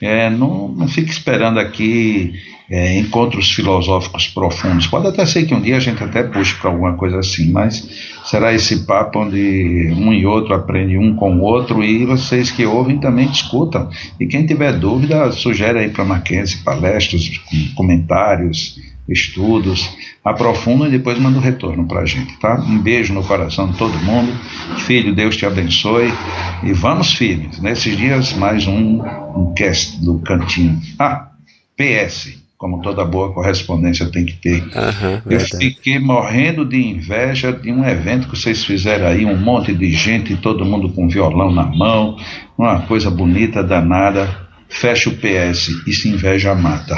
é, 0.00 0.28
não, 0.30 0.68
não 0.68 0.88
fique 0.88 1.10
esperando 1.10 1.58
aqui 1.58 2.34
é, 2.70 2.98
encontros 2.98 3.50
filosóficos 3.50 4.26
profundos. 4.28 4.86
Pode 4.86 5.06
até 5.06 5.24
ser 5.26 5.44
que 5.44 5.54
um 5.54 5.60
dia 5.60 5.76
a 5.76 5.80
gente 5.80 6.02
até 6.02 6.22
puxe 6.22 6.54
para 6.54 6.70
alguma 6.70 6.94
coisa 6.94 7.18
assim, 7.18 7.50
mas 7.50 7.88
será 8.24 8.52
esse 8.54 8.86
papo 8.86 9.20
onde 9.20 9.92
um 9.96 10.12
e 10.12 10.24
outro 10.24 10.54
aprende 10.54 10.96
um 10.96 11.14
com 11.14 11.36
o 11.36 11.40
outro 11.42 11.82
e 11.84 12.04
vocês 12.04 12.50
que 12.50 12.64
ouvem 12.64 12.98
também 12.98 13.28
discutam. 13.28 13.88
E 14.18 14.26
quem 14.26 14.46
tiver 14.46 14.72
dúvida, 14.72 15.30
sugere 15.32 15.78
aí 15.78 15.90
para 15.90 16.04
Mackenzie 16.04 16.58
palestras, 16.58 17.30
comentários, 17.74 18.78
estudos, 19.08 19.88
aprofunda 20.24 20.88
e 20.88 20.92
depois 20.92 21.18
manda 21.18 21.36
o 21.36 21.40
um 21.40 21.44
retorno 21.44 21.86
para 21.86 22.00
a 22.00 22.06
gente, 22.06 22.38
tá? 22.38 22.58
Um 22.60 22.78
beijo 22.78 23.12
no 23.12 23.22
coração 23.22 23.70
de 23.70 23.76
todo 23.76 23.92
mundo. 23.98 24.32
Filho, 24.78 25.14
Deus 25.14 25.36
te 25.36 25.44
abençoe. 25.44 26.12
E 26.62 26.72
vamos 26.72 27.14
firmes. 27.14 27.60
Nesses 27.60 27.96
dias, 27.96 28.32
mais 28.32 28.66
um, 28.66 29.02
um 29.36 29.52
cast 29.54 30.02
do 30.02 30.18
Cantinho. 30.20 30.80
Ah, 30.98 31.30
PS 31.76 32.44
como 32.56 32.80
toda 32.80 33.04
boa 33.04 33.30
correspondência 33.30 34.10
tem 34.10 34.24
que 34.24 34.32
ter. 34.34 34.62
Uhum, 34.62 35.20
eu 35.28 35.40
fiquei 35.40 35.98
morrendo 35.98 36.64
de 36.64 36.80
inveja 36.80 37.52
de 37.52 37.70
um 37.70 37.84
evento 37.84 38.26
que 38.26 38.38
vocês 38.38 38.64
fizeram 38.64 39.06
aí, 39.06 39.26
um 39.26 39.36
monte 39.36 39.74
de 39.74 39.92
gente, 39.92 40.34
todo 40.36 40.64
mundo 40.64 40.88
com 40.88 41.06
violão 41.06 41.52
na 41.52 41.66
mão, 41.66 42.16
uma 42.56 42.80
coisa 42.80 43.10
bonita, 43.10 43.62
danada 43.62 44.43
fecha 44.68 45.10
o 45.10 45.16
PS 45.16 45.68
e 45.86 45.92
se 45.92 46.08
inveja 46.08 46.54
mata. 46.54 46.96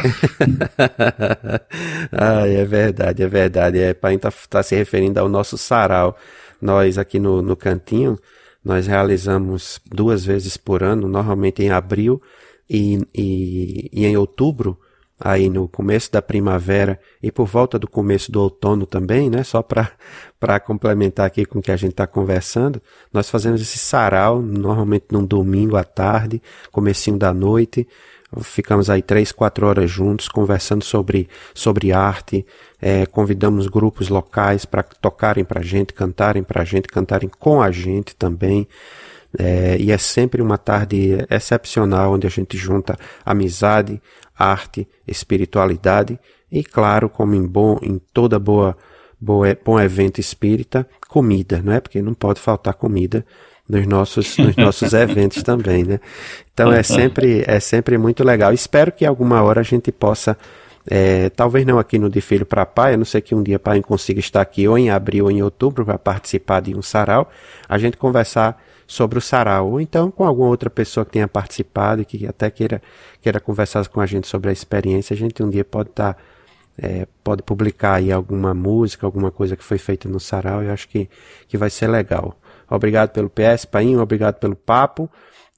ah, 2.13 2.47
é 2.47 2.65
verdade, 2.65 3.23
é 3.23 3.29
verdade. 3.29 3.79
É, 3.79 3.95
Paim 3.95 4.17
está 4.17 4.33
tá 4.49 4.63
se 4.63 4.75
referindo 4.75 5.21
ao 5.21 5.29
nosso 5.29 5.59
sarau. 5.59 6.17
Nós 6.61 6.99
aqui 6.99 7.19
no, 7.19 7.43
no 7.43 7.57
cantinho, 7.57 8.19
nós 8.65 8.87
realizamos 8.87 9.81
duas 9.87 10.25
vezes 10.25 10.57
por 10.57 10.83
ano, 10.83 11.07
normalmente 11.09 11.63
em 11.63 11.71
abril 11.71 12.21
e, 12.69 12.99
e, 13.15 13.91
e 13.93 14.07
em 14.07 14.17
outubro, 14.17 14.79
aí 15.19 15.49
no 15.49 15.67
começo 15.67 16.13
da 16.13 16.21
primavera 16.21 17.01
e 17.23 17.33
por 17.33 17.47
volta 17.47 17.79
do 17.79 17.89
começo 17.89 18.31
do 18.31 18.41
outono 18.41 18.85
também, 18.85 19.31
né? 19.31 19.43
Só 19.43 19.63
para 19.63 19.91
complementar 20.61 21.27
aqui 21.27 21.45
com 21.47 21.59
o 21.59 21.63
que 21.63 21.73
a 21.73 21.77
gente 21.77 21.93
está 21.93 22.07
conversando, 22.07 22.81
nós 23.13 23.31
fazemos 23.31 23.61
esse 23.61 23.79
sarau 23.79 24.43
normalmente 24.43 25.07
num 25.11 25.25
domingo 25.25 25.77
à 25.77 25.85
tarde, 25.85 26.43
comecinho 26.71 27.19
da 27.19 27.33
noite, 27.33 27.89
ficamos 28.43 28.91
aí 28.91 29.03
três, 29.03 29.33
quatro 29.33 29.67
horas 29.67 29.91
juntos 29.91 30.29
conversando 30.29 30.85
sobre, 30.85 31.29
sobre 31.55 31.93
arte, 31.93 32.45
é, 32.81 33.07
convidamos 33.07 33.67
grupos 33.69 34.09
locais 34.09 34.65
para 34.65 34.83
tocarem 34.83 35.45
para 35.45 35.61
a 35.61 35.65
gente, 35.65 35.93
cantarem 35.93 36.43
para 36.43 36.63
a 36.63 36.65
gente, 36.65 36.89
cantarem 36.89 37.31
com 37.39 37.63
a 37.63 37.71
gente 37.71 38.15
também. 38.15 38.69
É, 39.39 39.77
e 39.79 39.93
é 39.93 39.99
sempre 39.99 40.41
uma 40.41 40.59
tarde 40.59 41.19
excepcional 41.31 42.13
onde 42.13 42.27
a 42.27 42.31
gente 42.31 42.57
junta 42.57 42.97
amizade, 43.25 44.01
arte, 44.37 44.89
espiritualidade 45.07 46.19
e, 46.51 46.63
claro, 46.63 47.09
como 47.09 47.35
em, 47.35 47.47
bom, 47.47 47.79
em 47.83 48.01
toda 48.13 48.39
boa, 48.39 48.77
boa, 49.21 49.57
bom 49.65 49.81
evento 49.81 50.21
espírita, 50.21 50.89
comida, 51.09 51.61
não 51.63 51.73
é? 51.73 51.81
Porque 51.81 52.01
não 52.01 52.15
pode 52.15 52.41
faltar 52.41 52.75
comida 52.75 53.25
nos 53.69 53.87
nossos, 53.87 54.37
nos 54.39 54.55
nossos 54.57 54.93
eventos 54.93 55.43
também, 55.43 55.85
né? 55.85 56.01
Então 56.53 56.73
é 56.73 56.83
sempre, 56.83 57.45
é 57.47 57.61
sempre 57.61 57.99
muito 57.99 58.23
legal. 58.23 58.53
Espero 58.53 58.93
que 58.93 59.05
alguma 59.05 59.43
hora 59.43 59.61
a 59.61 59.65
gente 59.65 59.91
possa, 59.91 60.37
é, 60.89 61.29
talvez 61.31 61.67
não 61.67 61.79
aqui 61.79 61.99
no 61.99 62.09
De 62.09 62.21
Filho 62.21 62.47
para 62.47 62.65
Pai, 62.65 62.95
a 62.95 62.97
não 62.97 63.05
ser 63.05 63.21
que 63.21 63.35
um 63.35 63.43
dia 63.43 63.59
Pai 63.59 63.83
consiga 63.83 64.21
estar 64.21 64.41
aqui 64.41 64.69
ou 64.69 64.79
em 64.79 64.91
abril 64.91 65.25
ou 65.25 65.31
em 65.31 65.43
outubro 65.43 65.85
para 65.85 65.99
participar 65.99 66.61
de 66.61 66.77
um 66.77 66.83
sarau, 66.83 67.31
a 67.69 67.77
gente 67.77 67.97
conversar 67.97 68.63
sobre 68.87 69.19
o 69.19 69.21
sarau, 69.21 69.73
ou 69.73 69.81
então 69.81 70.11
com 70.11 70.25
alguma 70.25 70.49
outra 70.49 70.71
pessoa 70.71 71.05
que 71.05 71.13
tenha 71.13 71.27
participado 71.27 72.03
e 72.03 72.05
que 72.05 72.27
até 72.27 72.51
queira, 72.51 72.81
queira 73.21 73.41
conversar 73.41 73.87
com 73.89 74.01
a 74.01 74.07
gente 74.07 74.27
sobre 74.29 74.51
a 74.51 74.53
experiência, 74.53 75.15
a 75.15 75.17
gente 75.17 75.43
um 75.43 75.51
dia 75.51 75.65
pode 75.65 75.91
estar, 75.91 76.15
tá, 76.15 76.21
é, 76.79 77.07
pode 77.25 77.43
publicar 77.43 77.95
aí 77.95 78.13
alguma 78.13 78.55
música, 78.55 79.07
alguma 79.07 79.31
coisa 79.31 79.57
que 79.57 79.65
foi 79.65 79.79
feita 79.79 80.09
no 80.09 80.21
sarau, 80.21 80.63
eu 80.63 80.73
acho 80.73 80.89
que, 80.89 81.09
que 81.49 81.57
vai 81.57 81.71
ser 81.71 81.89
legal. 81.89 82.39
Obrigado 82.71 83.11
pelo 83.11 83.31
PS, 83.31 83.65
Painho, 83.65 84.01
obrigado 84.01 84.39
pelo 84.39 84.55
papo, 84.55 85.11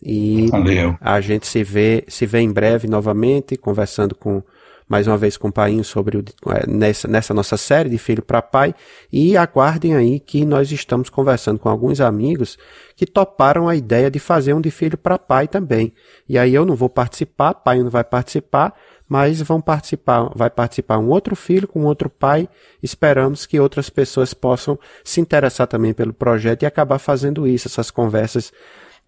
e 0.02 0.46
Valeu. 0.50 0.96
a 1.00 1.20
gente 1.20 1.46
se 1.46 1.62
vê, 1.62 2.05
se 2.09 2.24
vê 2.24 2.40
em 2.40 2.52
breve 2.52 2.88
novamente, 2.88 3.57
conversando 3.57 4.14
com 4.14 4.42
mais 4.89 5.07
uma 5.07 5.18
vez 5.18 5.36
com 5.36 5.49
o 5.49 5.53
Painho 5.53 5.84
sobre 5.84 6.16
o, 6.16 6.24
é, 6.51 6.66
nessa, 6.66 7.07
nessa 7.07 7.34
nossa 7.34 7.57
série 7.57 7.91
de 7.91 7.99
Filho 7.99 8.22
para 8.22 8.41
Pai 8.41 8.74
e 9.12 9.36
aguardem 9.36 9.95
aí 9.95 10.18
que 10.18 10.45
nós 10.45 10.72
estamos 10.72 11.11
conversando 11.11 11.59
com 11.59 11.68
alguns 11.68 12.01
amigos 12.01 12.59
que 12.97 13.05
toparam 13.05 13.68
a 13.68 13.76
ideia 13.76 14.11
de 14.11 14.18
fazer 14.18 14.55
um 14.55 14.61
de 14.61 14.70
Filho 14.70 14.97
para 14.97 15.18
Pai 15.18 15.47
também. 15.47 15.93
E 16.28 16.39
aí 16.39 16.55
eu 16.55 16.64
não 16.64 16.74
vou 16.74 16.89
participar, 16.89 17.55
Painho 17.55 17.84
não 17.84 17.91
vai 17.91 18.05
participar, 18.05 18.72
mas 19.09 19.41
vão 19.41 19.61
participar, 19.61 20.30
vai 20.34 20.51
participar 20.51 20.99
um 20.99 21.09
outro 21.09 21.34
filho 21.34 21.66
com 21.66 21.84
outro 21.84 22.11
pai. 22.11 22.49
Esperamos 22.82 23.47
que 23.47 23.59
outras 23.59 23.89
pessoas 23.89 24.34
possam 24.34 24.78
se 25.03 25.20
interessar 25.20 25.66
também 25.66 25.95
pelo 25.95 26.12
projeto 26.12 26.62
e 26.62 26.66
acabar 26.66 26.99
fazendo 26.99 27.47
isso, 27.47 27.68
essas 27.68 27.91
conversas 27.91 28.53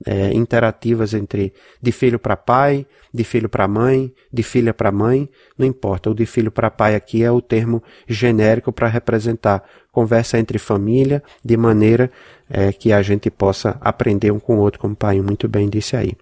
é, 0.07 0.33
interativas 0.33 1.15
entre 1.15 1.53
de 1.81 1.93
filho 1.93 2.19
para 2.19 2.37
pai, 2.37 2.87
de 3.13 3.25
filho 3.25 3.49
para 3.49 3.67
mãe, 3.69 4.13
de 4.33 4.43
filha 4.43 4.73
para 4.73 4.91
mãe, 4.93 5.29
não 5.59 5.67
importa. 5.67 6.11
O 6.11 6.15
de 6.15 6.27
filho 6.27 6.51
para 6.51 6.71
pai 6.71 6.95
aqui 6.95 7.23
é 7.23 7.31
o 7.31 7.41
termo 7.41 7.83
genérico 8.07 8.73
para 8.73 8.89
representar 8.89 9.63
conversa 9.93 10.39
entre 10.39 10.59
família, 10.59 11.23
de 11.45 11.57
maneira 11.57 12.11
é, 12.49 12.73
que 12.73 12.93
a 12.93 13.03
gente 13.03 13.31
possa 13.31 13.77
aprender 13.81 14.31
um 14.31 14.39
com 14.39 14.57
o 14.57 14.61
outro, 14.61 14.81
como 14.81 14.95
o 14.95 14.97
pai 14.97 15.21
muito 15.21 15.49
bem 15.49 15.69
disse 15.69 15.97
aí. 15.97 16.13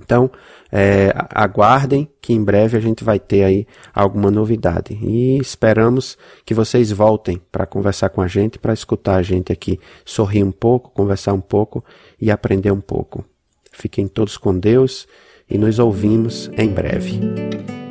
Então, 0.00 0.30
é, 0.72 1.14
aguardem 1.30 2.08
que 2.20 2.32
em 2.32 2.42
breve 2.42 2.76
a 2.76 2.80
gente 2.80 3.04
vai 3.04 3.18
ter 3.18 3.44
aí 3.44 3.66
alguma 3.94 4.30
novidade. 4.30 4.98
E 5.00 5.38
esperamos 5.38 6.18
que 6.44 6.52
vocês 6.52 6.90
voltem 6.90 7.40
para 7.52 7.66
conversar 7.66 8.08
com 8.08 8.20
a 8.20 8.26
gente, 8.26 8.58
para 8.58 8.72
escutar 8.72 9.16
a 9.16 9.22
gente 9.22 9.52
aqui, 9.52 9.78
sorrir 10.04 10.42
um 10.42 10.52
pouco, 10.52 10.90
conversar 10.90 11.32
um 11.32 11.40
pouco 11.40 11.84
e 12.20 12.30
aprender 12.30 12.72
um 12.72 12.80
pouco. 12.80 13.24
Fiquem 13.72 14.08
todos 14.08 14.36
com 14.36 14.58
Deus 14.58 15.06
e 15.48 15.58
nos 15.58 15.78
ouvimos 15.78 16.50
em 16.56 16.68
breve. 16.68 17.83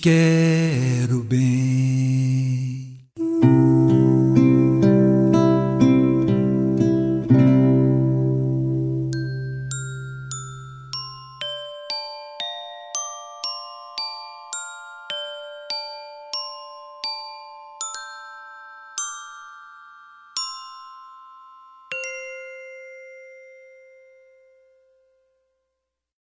Te 0.00 0.08
quero 0.08 0.12
bem. 0.12 0.49